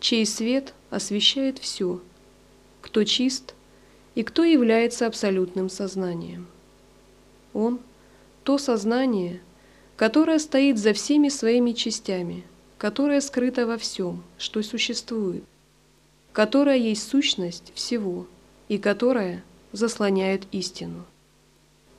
чей 0.00 0.26
свет 0.26 0.74
освещает 0.90 1.58
все, 1.58 2.00
кто 2.82 3.04
чист 3.04 3.54
и 4.14 4.22
кто 4.22 4.44
является 4.44 5.06
абсолютным 5.06 5.70
сознанием. 5.70 6.46
Он– 7.54 7.78
то 8.46 8.58
сознание, 8.58 9.40
которая 9.96 10.38
стоит 10.38 10.78
за 10.78 10.92
всеми 10.92 11.30
своими 11.30 11.72
частями, 11.72 12.44
которая 12.78 13.20
скрыта 13.20 13.66
во 13.66 13.76
всем, 13.76 14.22
что 14.38 14.62
существует, 14.62 15.42
которая 16.32 16.76
есть 16.76 17.08
сущность 17.08 17.72
всего 17.74 18.28
и 18.68 18.78
которая 18.78 19.42
заслоняет 19.72 20.44
истину. 20.52 21.04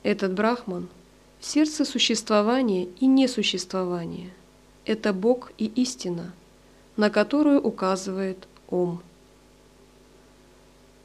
Этот 0.02 0.32
брахман– 0.32 0.88
сердце 1.40 1.84
существования 1.84 2.88
и 2.98 3.06
несуществования. 3.06 4.30
Это 4.86 5.12
Бог 5.12 5.52
и 5.58 5.66
истина, 5.66 6.32
на 6.96 7.10
которую 7.10 7.60
указывает 7.60 8.48
Ом. 8.70 9.02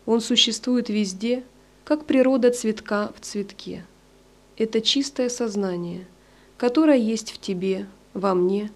Он 0.05 0.21
существует 0.21 0.87
везде, 0.87 1.43
как 1.83 2.05
природа 2.05 2.49
цветка 2.51 3.11
в 3.13 3.19
цветке. 3.19 3.83
Это 4.57 4.81
чистое 4.81 5.29
сознание– 5.29 6.05
которая 6.63 6.97
есть 6.97 7.31
в 7.31 7.39
тебе, 7.39 7.87
во 8.13 8.33
мне 8.33 8.71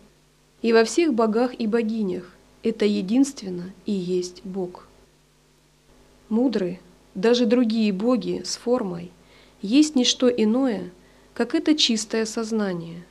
и 0.62 0.74
во 0.74 0.84
всех 0.84 1.14
богах 1.14 1.58
и 1.58 1.68
богинях. 1.68 2.30
Это 2.62 2.84
единственно 2.84 3.72
и 3.86 3.94
есть 3.94 4.44
Бог. 4.44 4.90
Мудрые, 6.28 6.82
даже 7.16 7.46
другие 7.46 7.94
боги 7.94 8.42
с 8.44 8.58
формой, 8.58 9.10
есть 9.62 9.96
не 9.96 10.04
что 10.04 10.28
иное, 10.28 10.92
как 11.34 11.56
это 11.56 11.76
чистое 11.76 12.26
сознание. 12.26 13.06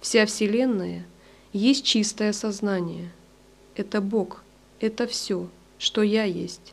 Вся 0.00 0.24
Вселенная 0.24 1.04
есть 1.52 1.84
чистое 1.84 2.32
сознание. 2.32 3.10
Это 3.74 4.00
Бог, 4.00 4.42
это 4.80 5.06
все, 5.06 5.46
что 5.76 6.00
я 6.00 6.24
есть. 6.24 6.72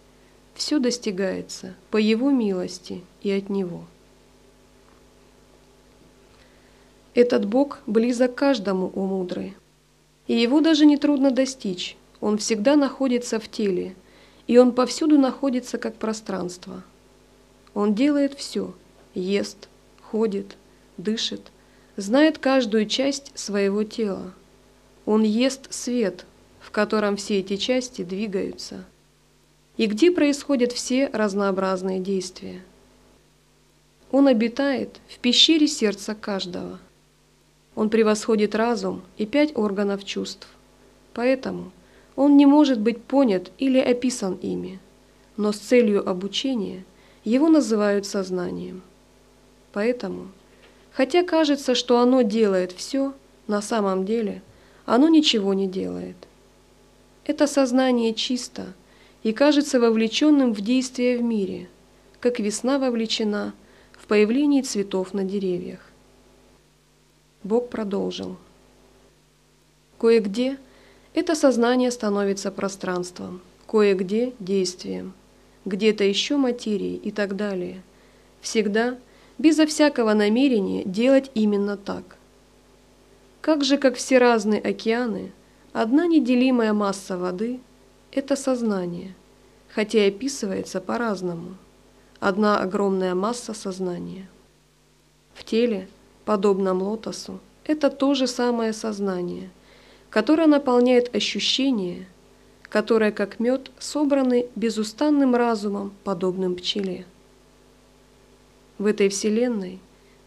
Все 0.56 0.80
достигается 0.80 1.75
по 1.91 1.97
Его 1.97 2.32
милости 2.32 3.01
и 3.21 3.32
от 3.32 3.49
Него. 3.49 3.84
Этот 7.17 7.47
Бог 7.47 7.80
близок 7.88 8.36
каждому, 8.36 8.91
о 8.93 9.08
мудрый. 9.08 9.56
И 10.27 10.36
его 10.36 10.62
даже 10.62 10.86
не 10.86 10.97
трудно 10.97 11.32
достичь, 11.32 11.97
он 12.21 12.38
всегда 12.38 12.75
находится 12.75 13.39
в 13.39 13.49
теле, 13.49 13.95
и 14.45 14.60
он 14.60 14.71
повсюду 14.71 15.17
находится 15.17 15.80
как 15.80 15.95
пространство. 15.95 16.84
Он 17.73 17.95
делает 17.95 18.36
все– 18.36 18.75
ест, 19.15 19.67
ходит, 20.03 20.58
дышит, 20.97 21.41
знает 21.95 22.38
каждую 22.38 22.86
часть 22.86 23.32
своего 23.34 23.84
тела. 23.84 24.32
Он 25.08 25.23
ест 25.23 25.73
свет, 25.73 26.23
в 26.60 26.69
котором 26.69 27.15
все 27.15 27.39
эти 27.39 27.56
части 27.56 28.03
двигаются. 28.03 28.86
И 29.75 29.88
где 29.88 30.12
происходят 30.12 30.71
все 30.71 31.08
разнообразные 31.08 31.99
действия. 31.99 32.62
Он 34.12 34.27
обитает 34.27 34.99
в 35.10 35.17
пещере 35.17 35.67
сердца 35.67 36.13
каждого– 36.13 36.80
он 37.77 37.89
превосходит 37.89 38.55
разум 38.55 39.03
и 39.17 39.25
пять 39.25 39.55
органов 39.55 40.03
чувств. 40.03 40.49
Поэтому 41.13 41.71
он 42.15 42.35
не 42.35 42.45
может 42.45 42.81
быть 42.81 43.01
понят 43.01 43.51
или 43.59 43.77
описан 43.77 44.33
ими, 44.41 44.79
но 45.37 45.51
с 45.53 45.57
целью 45.57 46.09
обучения 46.09 46.83
его 47.23 47.47
называют 47.47 48.07
сознанием. 48.07 48.81
Поэтому, 49.71 50.27
хотя 50.91 51.23
кажется, 51.23 51.75
что 51.75 51.99
оно 51.99 52.23
делает 52.23 52.71
все, 52.71 53.13
на 53.45 53.61
самом 53.61 54.05
деле 54.05 54.41
оно 54.85 55.07
ничего 55.07 55.53
не 55.53 55.67
делает. 55.67 56.17
Это 57.25 57.45
сознание 57.45 58.13
чисто 58.15 58.73
и 59.21 59.31
кажется 59.33 59.79
вовлеченным 59.79 60.53
в 60.53 60.61
действие 60.61 61.19
в 61.19 61.21
мире, 61.21 61.69
как 62.19 62.39
весна 62.39 62.79
вовлечена 62.79 63.53
появлении 64.07 64.61
цветов 64.61 65.13
на 65.13 65.23
деревьях. 65.23 65.87
Бог 67.47 67.69
продолжил. 67.69 68.36
Кое-где 69.99 70.57
это 71.13 71.33
сознание 71.33 71.91
становится 71.91 72.51
пространством, 72.51 73.39
кое-где– 73.67 74.33
действием, 74.39 75.13
где-то 75.63 76.03
еще 76.03 76.36
материей 76.36 76.97
и 76.97 77.10
так 77.10 77.38
далее. 77.38 77.83
Всегда, 78.41 78.97
безо 79.38 79.65
всякого 79.65 80.13
намерения, 80.13 80.83
делать 80.83 81.31
именно 81.36 81.77
так. 81.77 82.17
Как 83.39 83.63
же, 83.63 83.77
как 83.77 83.95
все 83.95 84.17
разные 84.17 84.60
океаны, 84.60 85.31
одна 85.71 86.05
неделимая 86.05 86.73
масса 86.73 87.17
воды– 87.17 87.62
это 88.12 88.36
сознание, 88.36 89.15
хотя 89.69 90.05
и 90.05 90.10
описывается 90.10 90.81
по-разному. 90.81 91.55
Одна 92.19 92.60
огромная 92.60 93.15
масса 93.15 93.53
сознания. 93.53 94.27
В 95.33 95.45
теле, 95.45 95.88
подобном 96.27 96.83
лотосу, 96.83 97.39
это 97.63 97.89
то 97.89 98.13
же 98.13 98.27
самое 98.27 98.73
сознание, 98.73 99.49
которое 100.11 100.45
наполняет 100.45 101.15
ощущения– 101.15 102.05
которые, 102.69 103.11
как 103.11 103.39
мед, 103.39 103.71
собраны 103.79 104.47
безустанным 104.55 105.35
разумом, 105.35 105.93
подобным 106.03 106.55
пчеле. 106.55 107.05
В 108.77 108.85
этой 108.85 109.09
вселенной 109.09 109.79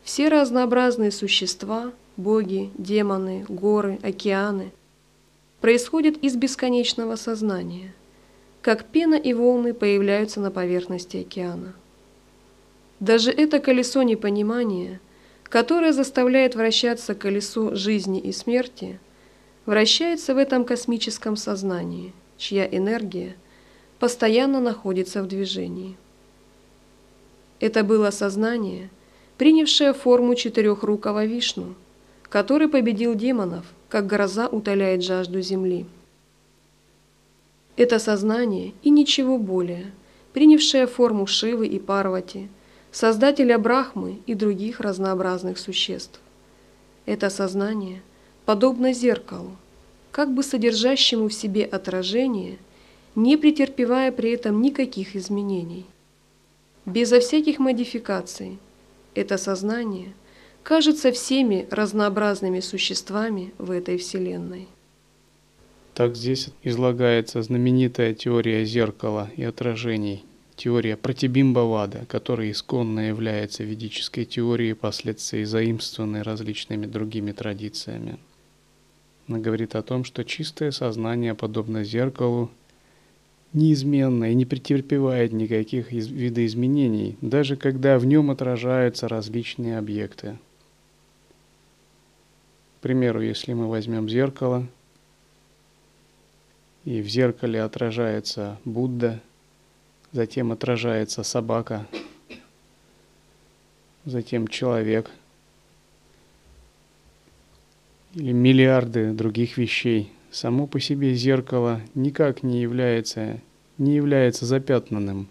все 0.02 0.28
разнообразные 0.28 1.10
существа, 1.10 1.92
боги, 2.16 2.70
демоны, 2.76 3.44
горы, 3.48 3.98
океаны 4.02 4.72
происходят 5.60 6.16
из 6.16 6.36
бесконечного 6.36 7.16
сознания, 7.16 7.94
как 8.62 8.86
пена 8.86 9.14
и 9.14 9.34
волны 9.34 9.74
появляются 9.74 10.40
на 10.40 10.50
поверхности 10.50 11.18
океана. 11.18 11.74
Даже 12.98 13.30
это 13.30 13.60
колесо 13.60 14.02
непонимания, 14.02 15.00
которое 15.50 15.92
заставляет 15.92 16.54
вращаться 16.54 17.14
колесо 17.14 17.74
жизни 17.74 18.18
и 18.18 18.32
смерти, 18.32 18.98
вращается 19.66 20.34
в 20.34 20.38
этом 20.38 20.64
космическом 20.64 21.36
сознании– 21.36 22.14
чья 22.40 22.66
энергия 22.66 23.36
постоянно 23.98 24.60
находится 24.60 25.22
в 25.22 25.28
движении. 25.28 25.96
Это 27.60 27.84
было 27.84 28.10
сознание, 28.10 28.88
принявшее 29.36 29.92
форму 29.92 30.34
четырехрукого 30.34 31.26
Вишну, 31.26 31.74
который 32.22 32.68
победил 32.68 33.14
демонов, 33.14 33.66
как 33.90 34.06
гроза 34.06 34.48
утоляет 34.48 35.04
жажду 35.04 35.42
земли. 35.42 35.84
Это 37.76 37.98
сознание 37.98 38.72
и 38.82 38.88
ничего 38.88 39.36
более, 39.36 39.92
принявшее 40.32 40.86
форму 40.86 41.26
Шивы 41.26 41.66
и 41.66 41.78
Парвати, 41.78 42.48
создателя 42.92 43.58
Брахмы 43.58 44.20
и 44.26 44.34
других 44.34 44.80
разнообразных 44.80 45.58
существ. 45.58 46.20
Это 47.06 47.30
сознание 47.30 48.02
подобно 48.44 48.92
зеркалу, 48.92 49.56
как 50.10 50.32
бы 50.34 50.42
содержащему 50.42 51.28
в 51.28 51.32
себе 51.32 51.64
отражение, 51.64 52.58
не 53.14 53.36
претерпевая 53.36 54.12
при 54.12 54.30
этом 54.32 54.60
никаких 54.60 55.16
изменений. 55.16 55.86
Безо 56.86 57.20
всяких 57.20 57.58
модификаций 57.58 58.58
это 59.14 59.38
сознание 59.38 60.12
кажется 60.62 61.12
всеми 61.12 61.66
разнообразными 61.70 62.60
существами 62.60 63.52
в 63.58 63.70
этой 63.70 63.98
Вселенной. 63.98 64.68
Так 65.94 66.16
здесь 66.16 66.48
излагается 66.62 67.42
знаменитая 67.42 68.14
теория 68.14 68.64
зеркала 68.64 69.30
и 69.36 69.42
отражений, 69.42 70.24
теория 70.60 70.98
Пратибимбавада, 70.98 72.04
которая 72.06 72.50
исконно 72.50 73.08
является 73.08 73.64
ведической 73.64 74.26
теорией, 74.26 74.74
последствий 74.74 75.44
заимствованной 75.44 76.20
различными 76.20 76.84
другими 76.84 77.32
традициями. 77.32 78.18
Она 79.26 79.38
говорит 79.38 79.74
о 79.74 79.82
том, 79.82 80.04
что 80.04 80.22
чистое 80.22 80.70
сознание, 80.70 81.34
подобно 81.34 81.82
зеркалу, 81.82 82.50
неизменно 83.54 84.30
и 84.30 84.34
не 84.34 84.44
претерпевает 84.44 85.32
никаких 85.32 85.94
из- 85.94 86.08
видоизменений, 86.08 87.16
даже 87.22 87.56
когда 87.56 87.98
в 87.98 88.04
нем 88.04 88.30
отражаются 88.30 89.08
различные 89.08 89.78
объекты. 89.78 90.36
К 92.78 92.82
примеру, 92.82 93.22
если 93.22 93.54
мы 93.54 93.66
возьмем 93.66 94.10
зеркало, 94.10 94.66
и 96.84 97.00
в 97.00 97.08
зеркале 97.08 97.62
отражается 97.62 98.58
Будда, 98.66 99.22
затем 100.12 100.52
отражается 100.52 101.22
собака, 101.22 101.86
затем 104.04 104.48
человек– 104.48 105.10
или 108.14 108.32
миллиарды 108.32 109.12
других 109.12 109.56
вещей. 109.56 110.12
Само 110.30 110.66
по 110.66 110.80
себе 110.80 111.14
зеркало 111.14 111.80
никак 111.94 112.42
не 112.42 112.60
является, 112.60 113.40
не 113.78 113.94
является 113.94 114.46
запятнанным. 114.46 115.28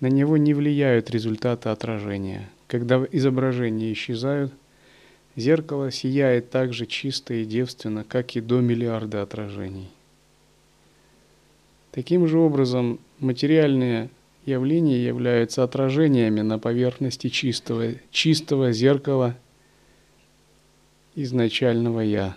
На 0.00 0.08
него 0.08 0.36
не 0.36 0.54
влияют 0.54 1.10
результаты 1.10 1.68
отражения. 1.68 2.48
Когда 2.66 3.02
изображения 3.10 3.92
исчезают, 3.92 4.52
зеркало 5.36 5.90
сияет 5.90 6.50
так 6.50 6.72
же 6.72 6.86
чисто 6.86 7.34
и 7.34 7.44
девственно, 7.44 8.04
как 8.04 8.36
и 8.36 8.40
до 8.40 8.60
миллиарда 8.60 9.22
отражений. 9.22 9.88
Таким 11.94 12.26
же 12.26 12.40
образом, 12.40 12.98
материальные 13.20 14.10
явления 14.46 15.06
являются 15.06 15.62
отражениями 15.62 16.40
на 16.40 16.58
поверхности 16.58 17.28
чистого, 17.28 17.92
чистого 18.10 18.72
зеркала– 18.72 19.36
изначального 21.14 22.00
«я». 22.00 22.36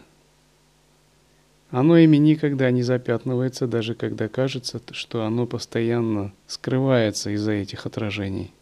Оно 1.71 1.97
ими 1.97 2.17
никогда 2.17 2.69
не 2.69 2.83
запятнывается, 2.83 3.65
даже 3.65 3.95
когда 3.95 4.27
кажется, 4.27 4.79
что 4.91 5.23
оно 5.25 5.47
постоянно 5.47 6.31
скрывается 6.45 7.31
из-за 7.31 7.53
этих 7.53 7.87
отражений. 7.87 8.53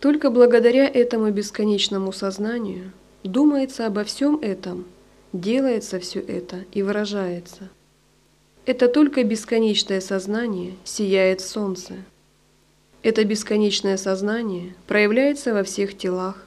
Только 0.00 0.30
благодаря 0.30 0.86
этому 0.86 1.30
бесконечному 1.30 2.12
сознанию 2.12 2.92
думается 3.22 3.86
обо 3.86 4.04
всем 4.04 4.38
этом, 4.40 4.84
делается 5.32 5.98
все 6.00 6.20
это 6.20 6.64
и 6.72 6.82
выражается. 6.82 7.68
Это 8.64 8.88
только 8.88 9.24
бесконечное 9.24 10.00
сознание 10.00 10.74
сияет 10.84 11.40
солнце. 11.40 11.94
Это 13.02 13.24
бесконечное 13.24 13.96
сознание 13.96 14.74
проявляется 14.86 15.52
во 15.52 15.64
всех 15.64 15.96
телах, 15.96 16.46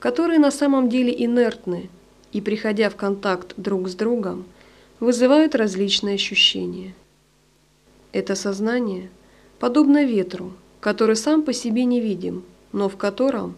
которые 0.00 0.40
на 0.40 0.50
самом 0.50 0.88
деле 0.88 1.14
инертны 1.16 1.88
и, 2.32 2.40
приходя 2.40 2.90
в 2.90 2.96
контакт 2.96 3.54
друг 3.56 3.88
с 3.88 3.94
другом, 3.94 4.44
вызывают 4.98 5.54
различные 5.54 6.16
ощущения. 6.16 6.94
Это 8.12 8.34
сознание 8.34 9.10
подобно 9.60 10.04
ветру, 10.04 10.52
который 10.80 11.14
сам 11.14 11.44
по 11.44 11.52
себе 11.52 11.84
не 11.84 12.00
видим, 12.00 12.42
но 12.72 12.88
в 12.88 12.96
котором 12.96 13.56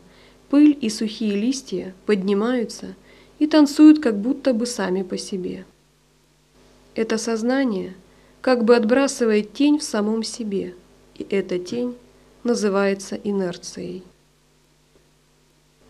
пыль 0.55 0.79
и 0.81 0.89
сухие 0.89 1.35
листья 1.35 1.97
поднимаются 2.07 2.95
и 3.41 3.49
танцуют 3.49 3.99
как 4.01 4.17
будто 4.17 4.55
бы 4.55 4.67
сами 4.67 5.03
по 5.03 5.19
себе. 5.19 5.65
Это 6.95 7.19
сознание 7.19 7.95
как 8.41 8.63
бы 8.63 8.77
отбрасывает 8.77 9.53
тень 9.53 9.81
в 9.81 9.83
самом 9.83 10.23
себе, 10.23 10.77
и 11.19 11.27
эта 11.29 11.59
тень 11.59 11.97
называется 12.45 13.17
инерцией. 13.17 14.05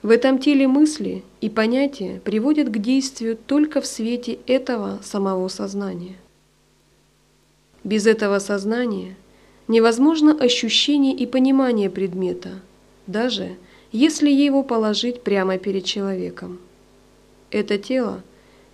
В 0.00 0.08
этом 0.08 0.38
теле 0.38 0.66
мысли 0.66 1.24
и 1.42 1.50
понятия 1.50 2.22
приводят 2.24 2.70
к 2.70 2.78
действию 2.78 3.36
только 3.36 3.82
в 3.82 3.86
свете 3.86 4.38
этого 4.46 4.98
самого 5.02 5.48
сознания. 5.48 6.16
Без 7.84 8.06
этого 8.06 8.38
сознания 8.38 9.14
невозможно 9.68 10.32
ощущение 10.32 11.14
и 11.14 11.26
понимание 11.26 11.90
предмета, 11.90 12.62
даже 13.06 13.58
если 13.94 14.28
его 14.28 14.62
положить 14.62 15.22
прямо 15.22 15.56
перед 15.56 15.86
человеком. 15.86 16.60
Это 17.50 17.78
тело 17.78 18.22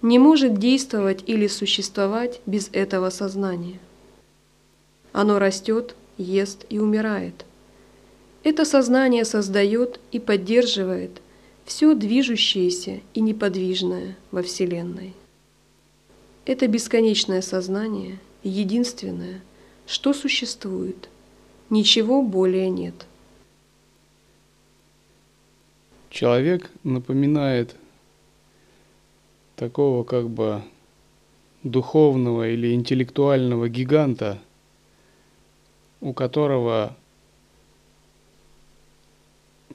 не 0.02 0.18
может 0.18 0.58
действовать 0.58 1.22
или 1.28 1.46
существовать 1.46 2.40
без 2.46 2.70
этого 2.72 3.10
сознания. 3.10 3.78
Оно 5.12 5.38
растет, 5.38 5.94
ест 6.18 6.66
и 6.68 6.80
умирает– 6.80 7.44
это 8.42 8.64
сознание 8.64 9.26
создает 9.26 10.00
и 10.12 10.18
поддерживает 10.18 11.20
все 11.66 11.94
движущееся 11.94 13.00
и 13.12 13.20
неподвижное 13.20 14.16
во 14.30 14.42
Вселенной. 14.42 15.12
Это 16.46 16.66
бесконечное 16.66 17.42
сознание 17.42 18.18
единственное, 18.42 19.42
что 19.86 20.14
существует. 20.14 21.10
Ничего 21.68 22.22
более 22.22 22.70
нет. 22.70 23.06
Человек 26.10 26.68
напоминает 26.82 27.76
такого 29.54 30.02
как 30.02 30.28
бы 30.28 30.62
духовного 31.62 32.48
или 32.48 32.74
интеллектуального 32.74 33.68
гиганта, 33.68 34.38
у 36.00 36.12
которого 36.12 36.96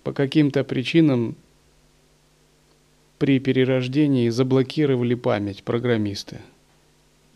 по 0.04 0.12
каким-то 0.12 0.64
причинам 0.66 1.36
при 3.18 3.40
перерождении 3.40 4.28
заблокировали 4.28 5.16
память 5.16 5.64
программисты. 5.64 6.42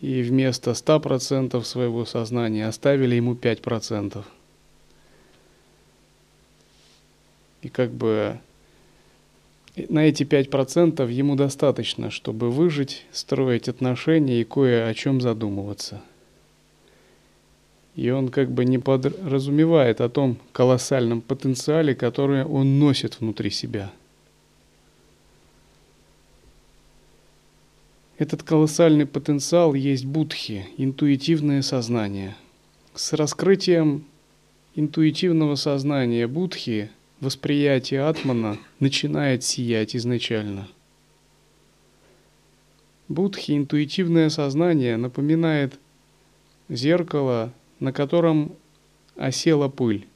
И 0.02 0.22
вместо 0.22 0.72
100% 0.72 1.64
своего 1.64 2.06
сознания 2.06 2.68
оставили 2.68 3.16
ему 3.16 3.34
5%. 3.34 4.26
И 7.62 7.70
как 7.70 7.92
бы 7.92 8.40
на 9.90 10.08
эти 10.08 10.24
5% 10.24 11.10
ему 11.12 11.36
достаточно, 11.36 12.12
чтобы 12.12 12.52
выжить, 12.52 13.06
строить 13.12 13.70
отношения 13.70 14.42
и 14.42 14.44
кое 14.44 14.88
о 14.88 14.94
чем 14.94 15.22
задумываться. 15.22 16.02
И 17.96 18.10
он 18.10 18.30
как 18.30 18.52
бы 18.52 18.66
не 18.66 18.78
подразумевает 18.78 20.02
о 20.02 20.10
том 20.10 20.38
колоссальном 20.52 21.22
потенциале, 21.22 21.96
который 21.96 22.46
он 22.46 22.80
носит 22.80 23.20
внутри 23.20 23.50
себя. 23.50 23.92
Этот 28.18 28.44
колоссальный 28.44 29.06
потенциал 29.06 29.74
есть 29.74 30.06
будхи, 30.06 30.68
интуитивное 30.78 31.62
сознание. 31.62 32.36
С 32.94 33.14
раскрытием 33.14 34.06
интуитивного 34.76 35.56
сознания 35.56 36.28
будхи 36.28 36.90
восприятие 37.22 38.02
атмана 38.02 38.58
начинает 38.80 39.44
сиять 39.44 39.96
изначально. 39.96 40.68
Будхи, 43.08 43.54
интуитивное 43.54 44.30
сознание, 44.30 44.98
напоминает 44.98 45.80
зеркало 46.70 47.52
на 47.80 47.94
котором 47.94 48.54
осела 49.16 49.70
пыль, 49.70 50.08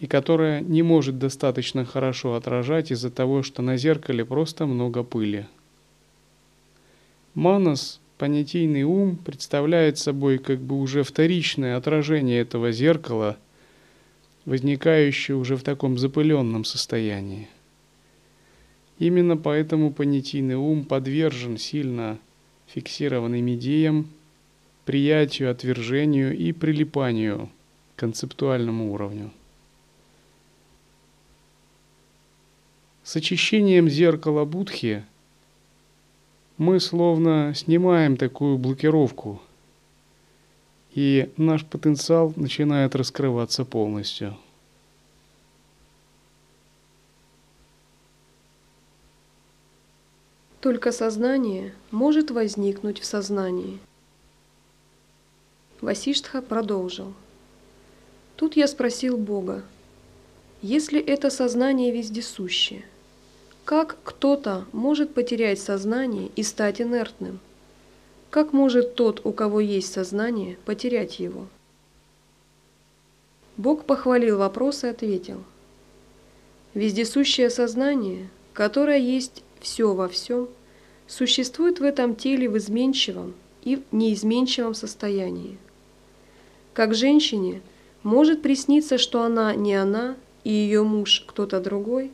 и 0.00 0.06
которая 0.06 0.60
не 0.60 0.82
может 0.82 1.18
достаточно 1.18 1.84
хорошо 1.84 2.34
отражать 2.34 2.90
из-за 2.90 3.10
того, 3.10 3.42
что 3.42 3.62
на 3.62 3.76
зеркале 3.76 4.24
просто 4.24 4.66
много 4.66 5.02
пыли. 5.02 5.46
Манас, 7.34 8.00
понятийный 8.16 8.84
ум, 8.84 9.16
представляет 9.16 9.98
собой 9.98 10.38
как 10.38 10.60
бы 10.60 10.80
уже 10.80 11.02
вторичное 11.02 11.76
отражение 11.76 12.40
этого 12.40 12.72
зеркала, 12.72 13.36
возникающее 14.48 15.36
уже 15.36 15.56
в 15.56 15.62
таком 15.62 15.98
запыленном 15.98 16.64
состоянии. 16.64 17.48
Именно 18.98 19.36
поэтому 19.36 19.92
понятийный 19.92 20.54
ум 20.54 20.84
подвержен 20.84 21.58
сильно 21.58 22.18
фиксированным 22.68 23.46
идеям, 23.56 24.08
приятию, 24.86 25.50
отвержению 25.50 26.34
и 26.34 26.52
прилипанию 26.52 27.50
к 27.94 28.00
концептуальному 28.00 28.94
уровню. 28.94 29.30
С 33.04 33.16
очищением 33.16 33.90
зеркала 33.90 34.46
Будхи 34.46 35.04
мы 36.56 36.80
словно 36.80 37.52
снимаем 37.54 38.16
такую 38.16 38.56
блокировку, 38.56 39.42
и 40.94 41.30
наш 41.36 41.64
потенциал 41.64 42.32
начинает 42.36 42.94
раскрываться 42.94 43.64
полностью. 43.64 44.36
Только 50.60 50.90
сознание 50.90 51.72
может 51.90 52.30
возникнуть 52.30 52.98
в 52.98 53.04
сознании. 53.04 53.78
Васиштха 55.80 56.42
продолжил. 56.42 57.14
Тут 58.34 58.56
я 58.56 58.66
спросил 58.66 59.16
Бога, 59.16 59.62
если 60.62 61.00
это 61.00 61.30
сознание 61.30 61.92
вездесущее, 61.92 62.84
как 63.64 63.96
кто-то 64.02 64.64
может 64.72 65.14
потерять 65.14 65.60
сознание 65.60 66.30
и 66.34 66.42
стать 66.42 66.80
инертным? 66.80 67.38
Как 68.30 68.52
может 68.52 68.94
тот, 68.94 69.20
у 69.24 69.32
кого 69.32 69.60
есть 69.60 69.92
сознание, 69.92 70.58
потерять 70.64 71.18
его? 71.18 71.46
Бог 73.56 73.84
похвалил 73.84 74.38
вопрос 74.38 74.84
и 74.84 74.88
ответил. 74.88 75.42
Вездесущее 76.74 77.50
сознание, 77.50 78.28
которое 78.52 78.98
есть 78.98 79.42
все 79.60 79.94
во 79.94 80.08
всем, 80.08 80.48
существует 81.06 81.80
в 81.80 81.82
этом 81.82 82.14
теле 82.14 82.48
в 82.48 82.58
изменчивом 82.58 83.34
и 83.64 83.76
в 83.76 83.82
неизменчивом 83.92 84.74
состоянии– 84.74 85.56
как 86.78 86.94
женщине 86.94 87.60
может 88.04 88.40
присниться, 88.40 88.98
что 88.98 89.24
она 89.24 89.52
не 89.56 89.74
она 89.74 90.14
и 90.44 90.52
ее 90.52 90.84
муж 90.84 91.24
кто-то 91.26 91.58
другой, 91.58 92.12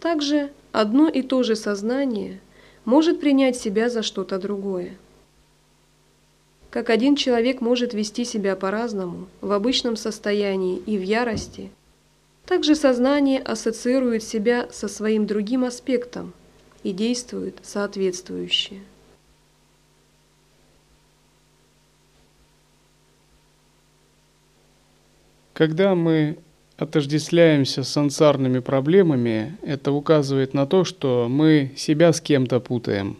также 0.00 0.50
одно 0.72 1.10
и 1.10 1.20
то 1.20 1.42
же 1.42 1.56
сознание 1.56 2.40
может 2.86 3.20
принять 3.20 3.58
себя 3.58 3.90
за 3.90 4.02
что-то 4.02 4.38
другое. 4.38 4.96
Как 6.70 6.90
один 6.90 7.16
человек 7.16 7.62
может 7.62 7.94
вести 7.94 8.24
себя 8.24 8.54
по-разному 8.54 9.28
в 9.40 9.52
обычном 9.52 9.96
состоянии 9.96 10.76
и 10.76 10.98
в 10.98 11.02
ярости, 11.02 11.70
также 12.44 12.74
сознание 12.74 13.40
ассоциирует 13.40 14.22
себя 14.22 14.68
со 14.70 14.88
своим 14.88 15.26
другим 15.26 15.64
аспектом 15.64 16.34
и 16.82 16.92
действует 16.92 17.58
соответствующе. 17.62 18.76
Когда 25.54 25.94
мы 25.94 26.38
отождествляемся 26.76 27.82
с 27.82 27.88
сансарными 27.88 28.60
проблемами, 28.60 29.56
это 29.62 29.90
указывает 29.90 30.54
на 30.54 30.66
то, 30.66 30.84
что 30.84 31.26
мы 31.28 31.72
себя 31.76 32.12
с 32.12 32.20
кем-то 32.20 32.60
путаем, 32.60 33.18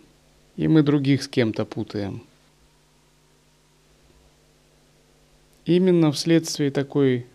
и 0.56 0.68
мы 0.68 0.82
других 0.82 1.22
с 1.24 1.28
кем-то 1.28 1.64
путаем. 1.64 2.27
Именно 5.68 6.12
вследствие 6.12 6.70
такой 6.70 7.26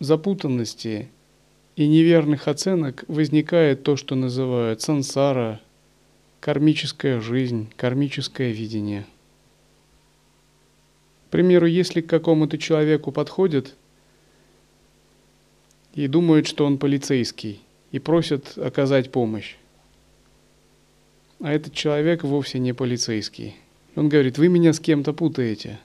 запутанности 0.00 1.08
и 1.76 1.86
неверных 1.86 2.48
оценок 2.48 3.04
возникает 3.06 3.84
то, 3.84 3.94
что 3.94 4.16
называют 4.16 4.82
сансара, 4.82 5.60
кармическая 6.40 7.20
жизнь, 7.20 7.72
кармическое 7.76 8.50
видение. 8.50 9.06
К 11.28 11.30
примеру, 11.30 11.66
если 11.66 12.00
к 12.00 12.08
какому-то 12.08 12.58
человеку 12.58 13.12
подходит 13.12 13.76
и 15.94 16.08
думают, 16.08 16.48
что 16.48 16.66
он 16.66 16.78
полицейский, 16.78 17.60
и 17.92 18.00
просят 18.00 18.58
оказать 18.58 19.12
помощь. 19.12 19.54
А 21.38 21.52
этот 21.52 21.74
человек 21.74 22.24
вовсе 22.24 22.58
не 22.58 22.72
полицейский. 22.72 23.54
Он 23.94 24.08
говорит, 24.08 24.36
вы 24.36 24.48
меня 24.48 24.72
с 24.72 24.80
кем-то 24.80 25.12
путаете. 25.12 25.78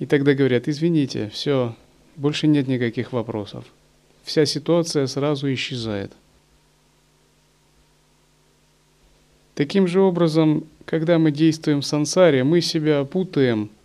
И 0.00 0.06
тогда 0.06 0.34
говорят, 0.34 0.66
извините, 0.66 1.30
все, 1.32 1.76
больше 2.16 2.48
нет 2.48 2.66
никаких 2.66 3.12
вопросов. 3.12 3.64
Вся 4.24 4.44
ситуация 4.44 5.06
сразу 5.06 5.52
исчезает. 5.52 6.10
Таким 9.54 9.86
же 9.86 10.00
образом, 10.00 10.64
когда 10.86 11.20
мы 11.20 11.30
действуем 11.30 11.82
в 11.82 11.86
сансаре, 11.86 12.42
мы 12.42 12.60
себя 12.60 13.04
путаем– 13.04 13.70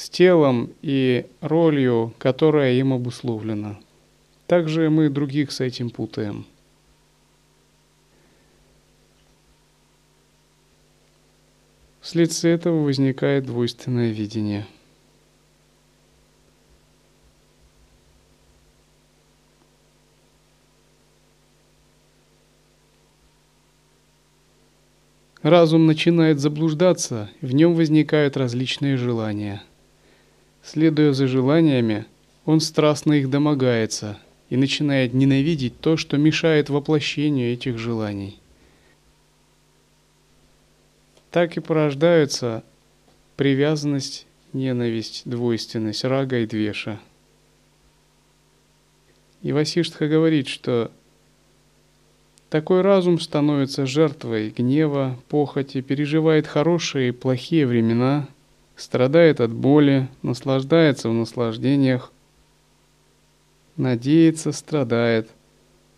с 0.00 0.08
телом 0.08 0.70
и 0.80 1.26
ролью, 1.42 2.14
которая 2.16 2.72
им 2.72 2.94
обусловлена. 2.94 3.78
Также 4.46 4.88
мы 4.88 5.10
других 5.10 5.52
с 5.52 5.60
этим 5.60 5.90
путаем. 5.90 6.46
Вследствие 12.00 12.54
этого 12.54 12.82
возникает 12.82 13.46
двойственное 13.46 14.10
видение. 14.10 14.66
Разум 25.42 25.86
начинает 25.86 26.38
заблуждаться, 26.38 27.30
в 27.40 27.52
нем 27.52 27.74
возникают 27.74 28.36
различные 28.36 28.96
желания– 28.96 29.62
Следуя 30.62 31.12
за 31.12 31.26
желаниями, 31.26 32.04
он 32.44 32.60
страстно 32.60 33.14
их 33.14 33.30
домогается 33.30 34.18
и 34.50 34.56
начинает 34.56 35.14
ненавидеть 35.14 35.80
то, 35.80 35.96
что 35.96 36.16
мешает 36.16 36.68
воплощению 36.68 37.52
этих 37.52 37.78
желаний. 37.78 38.38
Так 41.30 41.56
и 41.56 41.60
порождаются 41.60 42.64
привязанность, 43.36 44.26
ненависть, 44.52 45.22
двойственность, 45.24 46.04
рага 46.04 46.38
и 46.38 46.46
двеша. 46.46 46.98
И 49.42 49.52
Васиштха 49.52 50.08
говорит, 50.08 50.48
что 50.48 50.90
такой 52.50 52.82
разум 52.82 53.20
становится 53.20 53.86
жертвой 53.86 54.50
гнева, 54.50 55.18
похоти, 55.28 55.80
переживает 55.80 56.46
хорошие 56.46 57.08
и 57.08 57.12
плохие 57.12 57.66
времена– 57.66 58.28
страдает 58.80 59.40
от 59.40 59.52
боли, 59.52 60.08
наслаждается 60.22 61.08
в 61.08 61.12
наслаждениях, 61.12 62.12
надеется, 63.76 64.52
страдает, 64.52 65.28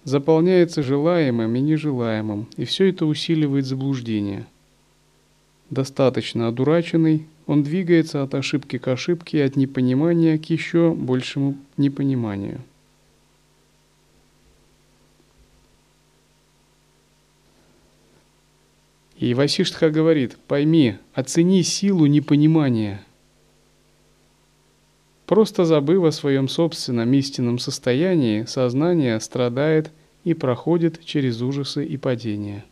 заполняется 0.04 0.82
желаемым 0.82 1.54
и 1.54 1.60
нежелаемым, 1.60 2.48
и 2.56 2.64
все 2.64 2.90
это 2.90 3.06
усиливает 3.06 3.66
заблуждение. 3.66 4.46
Достаточно 5.72 6.48
одураченный, 6.48 7.26
он 7.46 7.62
двигается 7.62 8.22
от 8.22 8.34
ошибки 8.34 8.76
к 8.76 8.88
ошибке, 8.88 9.42
от 9.42 9.56
непонимания 9.56 10.36
к 10.36 10.44
еще 10.50 10.92
большему 10.92 11.56
непониманию. 11.78 12.60
И 19.16 19.32
Васиштха 19.32 19.88
говорит, 19.88 20.36
пойми, 20.46 20.98
оцени 21.14 21.62
силу 21.62 22.04
непонимания. 22.04 23.02
Просто 25.24 25.64
забыв 25.64 26.04
о 26.04 26.12
своем 26.12 26.48
собственном 26.48 27.10
истинном 27.14 27.58
состоянии, 27.58 28.44
сознание 28.44 29.18
страдает 29.20 29.90
и 30.24 30.34
проходит 30.34 31.02
через 31.02 31.40
ужасы 31.40 31.86
и 31.86 31.96
падения. 31.96 32.62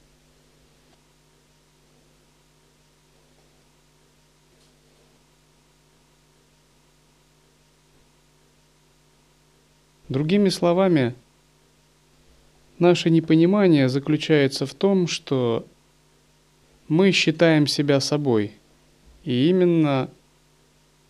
Другими 10.10 10.48
словами, 10.48 11.14
наше 12.80 13.10
непонимание 13.10 13.88
заключается 13.88 14.66
в 14.66 14.74
том, 14.74 15.06
что 15.06 15.64
мы 16.88 17.12
считаем 17.12 17.68
себя 17.68 18.00
собой. 18.00 18.50
И 19.22 19.48
именно 19.48 20.10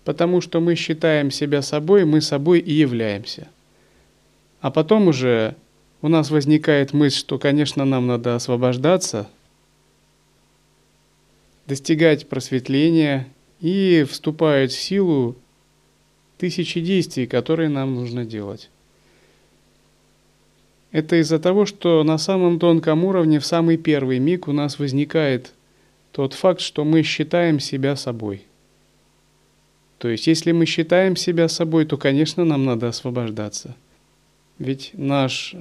потому, 0.04 0.42
что 0.42 0.60
мы 0.60 0.74
считаем 0.74 1.30
себя 1.30 1.62
собой, 1.62 2.04
мы 2.04 2.20
собой 2.20 2.58
и 2.58 2.74
являемся. 2.74 3.48
А 4.60 4.70
потом 4.70 5.08
уже 5.08 5.56
у 6.02 6.08
нас 6.08 6.30
возникает 6.30 6.92
мысль, 6.92 7.20
что, 7.20 7.38
конечно, 7.38 7.86
нам 7.86 8.06
надо 8.06 8.34
освобождаться, 8.34 9.30
достигать 11.66 12.28
просветления, 12.28 13.28
и 13.62 14.04
вступают 14.06 14.72
в 14.72 14.78
силу 14.78 15.36
тысячи 16.36 16.82
действий, 16.82 17.26
которые 17.26 17.70
нам 17.70 17.94
нужно 17.94 18.26
делать. 18.26 18.68
Это 20.92 21.20
из-за 21.20 21.38
того, 21.38 21.66
что 21.66 22.02
на 22.02 22.18
самом 22.18 22.58
тонком 22.58 23.04
уровне 23.04 23.38
в 23.38 23.46
самый 23.46 23.76
первый 23.76 24.18
миг 24.18 24.48
у 24.48 24.52
нас 24.52 24.78
возникает 24.78 25.52
тот 26.12 26.34
факт, 26.34 26.60
что 26.60 26.84
мы 26.84 27.02
считаем 27.02 27.60
себя 27.60 27.94
собой. 27.94 28.44
То 29.98 30.08
есть, 30.08 30.26
если 30.26 30.52
мы 30.52 30.66
считаем 30.66 31.14
себя 31.14 31.48
собой, 31.48 31.84
то, 31.84 31.96
конечно, 31.96 32.44
нам 32.44 32.64
надо 32.64 32.88
освобождаться. 32.88 33.76
Ведь 34.58 34.90
наш 34.94 35.54
э, 35.54 35.58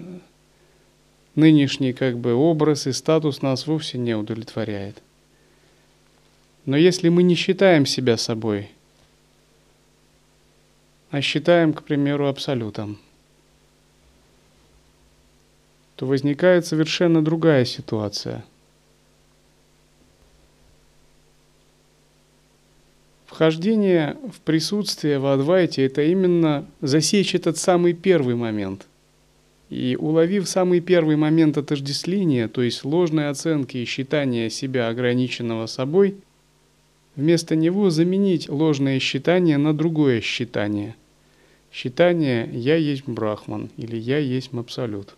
нынешний 1.36 1.94
как 1.94 2.18
бы 2.18 2.34
образ 2.34 2.88
и 2.88 2.92
статус 2.92 3.42
нас 3.42 3.68
вовсе 3.68 3.98
не 3.98 4.16
удовлетворяет. 4.16 5.02
Но 6.66 6.78
если 6.78 7.10
мы 7.10 7.24
не 7.24 7.36
считаем 7.36 7.86
себя 7.86 8.18
собой, 8.18 8.70
а 11.12 11.22
считаем, 11.22 11.74
к 11.74 11.84
примеру, 11.84 12.28
абсолютом, 12.28 13.00
то 16.00 16.06
возникает 16.06 16.66
совершенно 16.66 17.22
другая 17.22 17.66
ситуация– 17.66 18.46
Вхождение 23.40 24.18
в 24.34 24.42
присутствие 24.42 25.20
в 25.20 25.26
Адвайте– 25.28 25.86
это 25.86 26.02
именно 26.02 26.66
засечь 26.82 27.36
этот 27.36 27.58
самый 27.58 27.94
первый 27.94 28.36
момент. 28.36 28.88
И 29.70 29.96
уловив 29.98 30.50
самый 30.50 30.82
первый 30.82 31.16
момент 31.16 31.58
отождествления, 31.58 32.50
то 32.50 32.62
есть 32.62 32.84
ложной 32.84 33.30
оценки 33.30 33.78
и 33.78 33.86
считания 33.86 34.50
себя 34.50 34.90
ограниченного 34.90 35.68
собой, 35.68 36.16
вместо 37.16 37.56
него 37.56 37.90
заменить 37.92 38.50
ложное 38.50 39.00
считание 39.00 39.58
на 39.58 39.74
другое 39.74 40.20
считание. 40.20 40.96
Считание 41.72 42.50
«я 42.52 42.76
есть 42.76 43.08
Брахман» 43.08 43.70
или 43.78 43.96
«я 43.96 44.18
есть 44.18 44.50
Абсолют». 44.54 45.16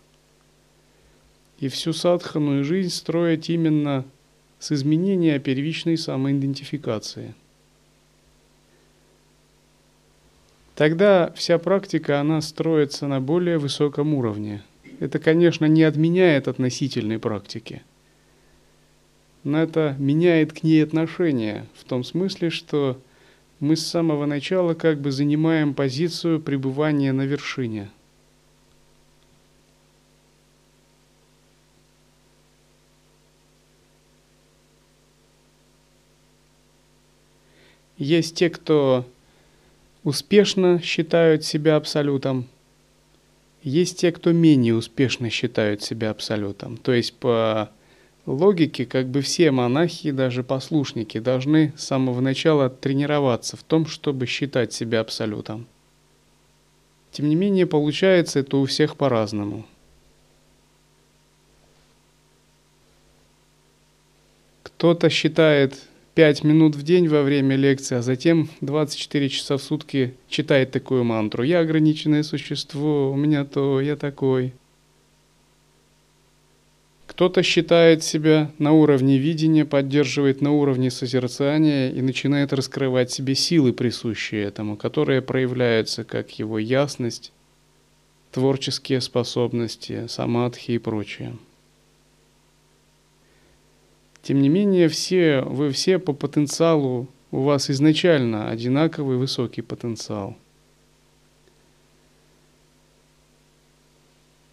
И 1.62 1.68
всю 1.68 1.94
садханую 1.94 2.62
жизнь 2.62 2.90
строить 2.90 3.48
именно 3.48 4.04
с 4.58 4.70
изменения 4.72 5.38
первичной 5.38 5.96
самоидентификации– 5.96 7.34
Тогда 10.74 11.32
вся 11.36 11.58
практика, 11.58 12.20
она 12.20 12.40
строится 12.40 13.06
на 13.06 13.20
более 13.20 13.58
высоком 13.58 14.14
уровне. 14.14 14.62
Это, 15.00 15.18
конечно, 15.18 15.66
не 15.66 15.82
отменяет 15.82 16.48
относительной 16.48 17.18
практики, 17.18 17.82
но 19.44 19.62
это 19.62 19.94
меняет 19.98 20.52
к 20.52 20.62
ней 20.62 20.82
отношение 20.82 21.66
в 21.74 21.84
том 21.84 22.04
смысле, 22.04 22.50
что 22.50 22.98
мы 23.60 23.76
с 23.76 23.86
самого 23.86 24.26
начала 24.26 24.74
как 24.74 25.00
бы 25.00 25.12
занимаем 25.12 25.74
позицию 25.74 26.40
пребывания 26.40 27.12
на 27.12 27.22
вершине. 27.22 27.90
Есть 38.02 38.34
те, 38.34 38.50
кто 38.50 39.04
успешно 40.02 40.82
считают 40.82 41.44
себя 41.44 41.76
абсолютом. 41.76 42.48
Есть 43.62 44.00
те, 44.00 44.10
кто 44.10 44.32
менее 44.32 44.74
успешно 44.74 45.30
считают 45.30 45.84
себя 45.84 46.10
абсолютом. 46.10 46.78
То 46.78 46.92
есть 46.92 47.14
по 47.14 47.70
логике 48.26 48.86
как 48.86 49.06
бы 49.06 49.20
все 49.20 49.52
монахи, 49.52 50.10
даже 50.10 50.42
послушники, 50.42 51.20
должны 51.20 51.72
с 51.76 51.84
самого 51.84 52.20
начала 52.20 52.68
тренироваться 52.68 53.56
в 53.56 53.62
том, 53.62 53.86
чтобы 53.86 54.26
считать 54.26 54.72
себя 54.72 54.98
абсолютом. 54.98 55.68
Тем 57.12 57.28
не 57.28 57.36
менее, 57.36 57.68
получается 57.68 58.40
это 58.40 58.56
у 58.56 58.66
всех 58.66 58.96
по-разному. 58.96 59.64
Кто-то 64.64 65.08
считает 65.08 65.78
5 66.14 66.44
минут 66.44 66.76
в 66.76 66.82
день 66.82 67.08
во 67.08 67.22
время 67.22 67.56
лекции, 67.56 67.96
а 67.96 68.02
затем 68.02 68.50
24 68.60 69.28
часа 69.30 69.56
в 69.56 69.62
сутки 69.62 70.14
читает 70.28 70.70
такую 70.70 71.04
мантру. 71.04 71.42
Я 71.42 71.60
ограниченное 71.60 72.22
существо, 72.22 73.10
у 73.10 73.16
меня 73.16 73.44
то, 73.46 73.80
я 73.80 73.96
такой. 73.96 74.52
Кто-то 77.06 77.42
считает 77.42 78.02
себя 78.02 78.50
на 78.58 78.72
уровне 78.72 79.18
видения, 79.18 79.64
поддерживает 79.64 80.42
на 80.42 80.52
уровне 80.52 80.90
созерцания 80.90 81.90
и 81.90 82.02
начинает 82.02 82.52
раскрывать 82.52 83.10
себе 83.10 83.34
силы, 83.34 83.72
присущие 83.72 84.44
этому, 84.44 84.76
которые 84.76 85.22
проявляются 85.22 86.04
как 86.04 86.38
его 86.38 86.58
ясность, 86.58 87.32
творческие 88.32 89.00
способности, 89.00 90.06
самадхи 90.08 90.72
и 90.72 90.78
прочее. 90.78 91.36
Тем 94.22 94.40
не 94.40 94.48
менее, 94.48 94.88
все, 94.88 95.42
вы 95.42 95.70
все 95.70 95.98
по 95.98 96.12
потенциалу, 96.12 97.08
у 97.32 97.40
вас 97.42 97.70
изначально 97.70 98.50
одинаковый 98.50 99.16
высокий 99.16 99.62
потенциал. 99.62 100.36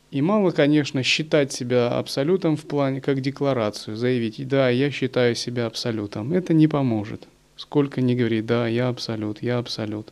И 0.09 0.23
мало, 0.23 0.49
конечно, 0.49 1.03
считать 1.03 1.51
себя 1.51 1.89
абсолютом 1.89 2.57
в 2.57 2.65
плане 2.65 2.99
как 2.99 3.21
декларацию, 3.21 3.95
заявить, 3.95 4.47
да, 4.47 4.69
я 4.69 4.89
считаю 4.89 5.35
себя 5.35 5.67
абсолютом. 5.67 6.33
Это 6.33 6.55
не 6.55 6.67
поможет. 6.67 7.27
Сколько 7.55 8.01
ни 8.01 8.15
говори, 8.15 8.41
да, 8.41 8.67
я 8.67 8.87
абсолют, 8.87 9.43
я 9.43 9.59
абсолют. 9.59 10.11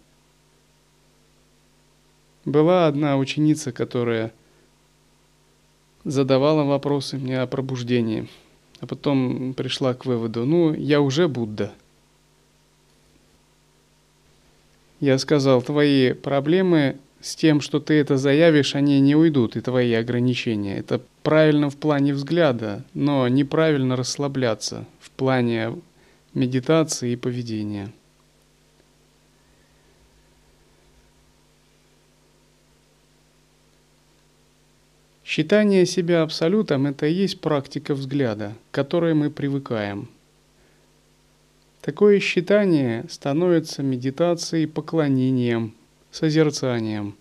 Была 2.46 2.86
одна 2.86 3.18
ученица, 3.18 3.72
которая 3.72 4.32
задавала 6.04 6.64
вопросы 6.64 7.18
мне 7.18 7.42
о 7.42 7.48
пробуждении– 7.48 8.28
а 8.80 8.86
потом 8.86 9.54
пришла 9.54 9.94
к 9.94 10.06
выводу, 10.06 10.46
ну, 10.46 10.74
я 10.74 11.02
уже 11.02 11.28
Будда. 11.28 11.74
Я 15.00 15.18
сказал, 15.20 15.62
твои 15.62 16.14
проблемы 16.14 16.98
с 17.22 17.36
тем, 17.36 17.62
что 17.62 17.80
ты 17.80 17.96
это 17.96 18.18
заявишь, 18.18 18.76
они 18.76 19.00
не 19.00 19.16
уйдут, 19.16 19.56
и 19.56 19.62
твои 19.62 19.94
ограничения. 19.94 20.78
Это 20.78 21.02
правильно 21.24 21.70
в 21.70 21.78
плане 21.78 22.14
взгляда, 22.14 22.84
но 22.94 23.28
неправильно 23.28 23.96
расслабляться 23.96 24.86
в 25.00 25.12
плане 25.12 25.76
медитации 26.34 27.14
и 27.14 27.16
поведения. 27.16 27.92
Считание 35.28 35.86
себя 35.86 36.22
абсолютом– 36.22 36.86
это 36.88 37.06
и 37.06 37.14
есть 37.14 37.42
практика 37.42 37.94
взгляда, 37.96 38.54
к 38.72 38.74
которой 38.74 39.14
мы 39.14 39.30
привыкаем. 39.30 40.08
Такое 41.82 42.22
считание 42.22 43.04
становится 43.10 43.84
медитацией, 43.84 44.68
поклонением, 44.68 45.74
созерцанием, 46.12 47.14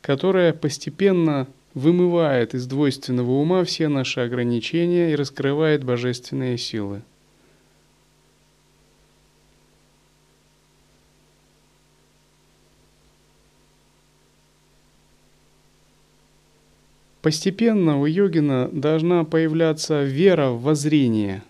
которое 0.00 0.52
постепенно 0.54 1.46
вымывает 1.72 2.52
из 2.52 2.66
двойственного 2.66 3.30
ума 3.30 3.62
все 3.62 3.86
наши 3.86 4.18
ограничения 4.18 5.12
и 5.12 5.16
раскрывает 5.16 5.84
божественные 5.84 6.58
силы. 6.58 7.02
Постепенно 17.26 18.00
у 18.00 18.06
йогина 18.06 18.68
должна 18.72 19.24
появляться 19.24 20.04
вера 20.04 20.50
в 20.50 20.62
воззрение. 20.62 21.42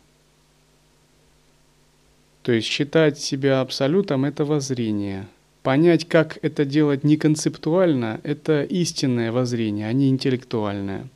То 2.41 2.53
есть 2.53 2.67
считать 2.67 3.19
себя 3.19 3.61
абсолютом– 3.61 4.25
это 4.25 4.47
воззрение. 4.47 5.27
Понять, 5.63 6.09
как 6.09 6.39
это 6.41 6.65
делать 6.65 7.05
не 7.05 7.19
концептуально– 7.19 8.23
это 8.23 8.63
истинное 8.63 9.31
воззрение, 9.31 9.87
а 9.87 9.93
не 9.93 10.09
интеллектуальное. 10.09 11.09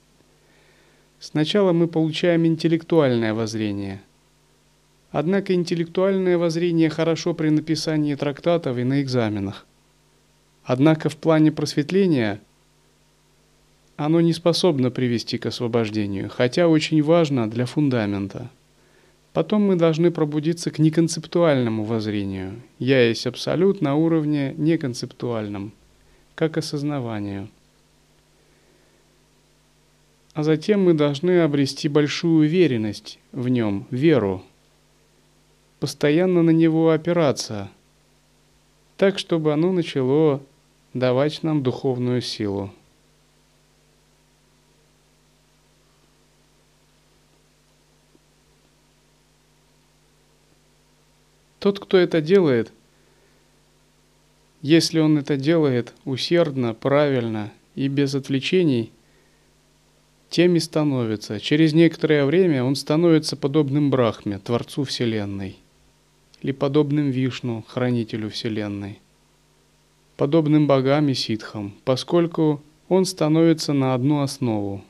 Сначала 1.21 1.73
мы 1.73 1.89
получаем 1.89 2.45
интеллектуальное 2.45 3.33
воззрение. 3.33 4.03
Однако 5.11 5.55
интеллектуальное 5.55 6.37
воззрение 6.37 6.91
хорошо 6.91 7.33
при 7.33 7.49
написании 7.49 8.15
трактатов 8.15 8.77
и 8.77 8.85
на 8.85 9.01
экзаменах. 9.01 9.65
Однако 10.65 11.09
в 11.09 11.17
плане 11.17 11.51
просветления– 11.51 12.41
оно 14.01 14.23
не 14.23 14.33
способно 14.33 14.91
привести 14.91 15.37
к 15.37 15.45
освобождению, 15.45 16.31
хотя 16.31 16.69
очень 16.69 17.03
важно 17.03 17.51
для 17.51 17.67
фундамента. 17.67 18.49
Потом 19.35 19.67
мы 19.67 19.77
должны 19.77 20.11
пробудиться 20.11 20.71
к 20.71 20.79
неконцептуальному 20.79 21.85
воззрению. 21.85 22.63
Я 22.79 23.07
есть 23.07 23.27
абсолют 23.27 23.83
на 23.83 23.97
уровне 23.97 24.55
неконцептуальном, 24.57 25.73
как 26.35 26.57
осознаванию. 26.57 27.51
А 30.33 30.45
затем 30.45 30.83
мы 30.83 30.95
должны 30.95 31.41
обрести 31.41 31.91
большую 31.91 32.47
уверенность 32.47 33.19
в 33.33 33.49
нем, 33.49 33.87
веру, 33.91 34.43
постоянно 35.79 36.41
на 36.43 36.53
него 36.53 36.89
опираться, 36.89 37.69
так, 38.97 39.19
чтобы 39.19 39.53
оно 39.53 39.73
начало 39.73 40.41
давать 40.95 41.43
нам 41.43 41.63
духовную 41.63 42.23
силу. 42.23 42.73
Тот, 51.61 51.79
кто 51.79 51.99
это 51.99 52.21
делает, 52.21 52.73
если 54.63 54.99
он 54.99 55.19
это 55.19 55.37
делает 55.37 55.93
усердно, 56.05 56.75
правильно 56.75 57.53
и 57.75 57.89
без 57.89 58.15
отвлечений, 58.15 58.91
тем 60.31 60.57
и 60.57 60.59
становится. 60.59 61.39
Через 61.39 61.75
некоторое 61.75 62.25
время 62.25 62.65
он 62.65 62.77
становится 62.77 63.37
подобным 63.37 63.91
Брахме, 63.91 64.39
Творцу 64.39 64.85
Вселенной, 64.85 65.57
или 66.41 66.53
подобным 66.53 67.11
Вишну, 67.11 67.63
Хранителю 67.69 68.31
Вселенной, 68.31 68.99
подобным 70.17 70.67
богам 70.67 71.09
и 71.11 71.15
ситхам, 71.15 71.75
поскольку 71.85 72.63
он 72.89 73.05
становится 73.05 73.75
на 73.75 73.95
одну 73.95 74.23
основу– 74.23 74.83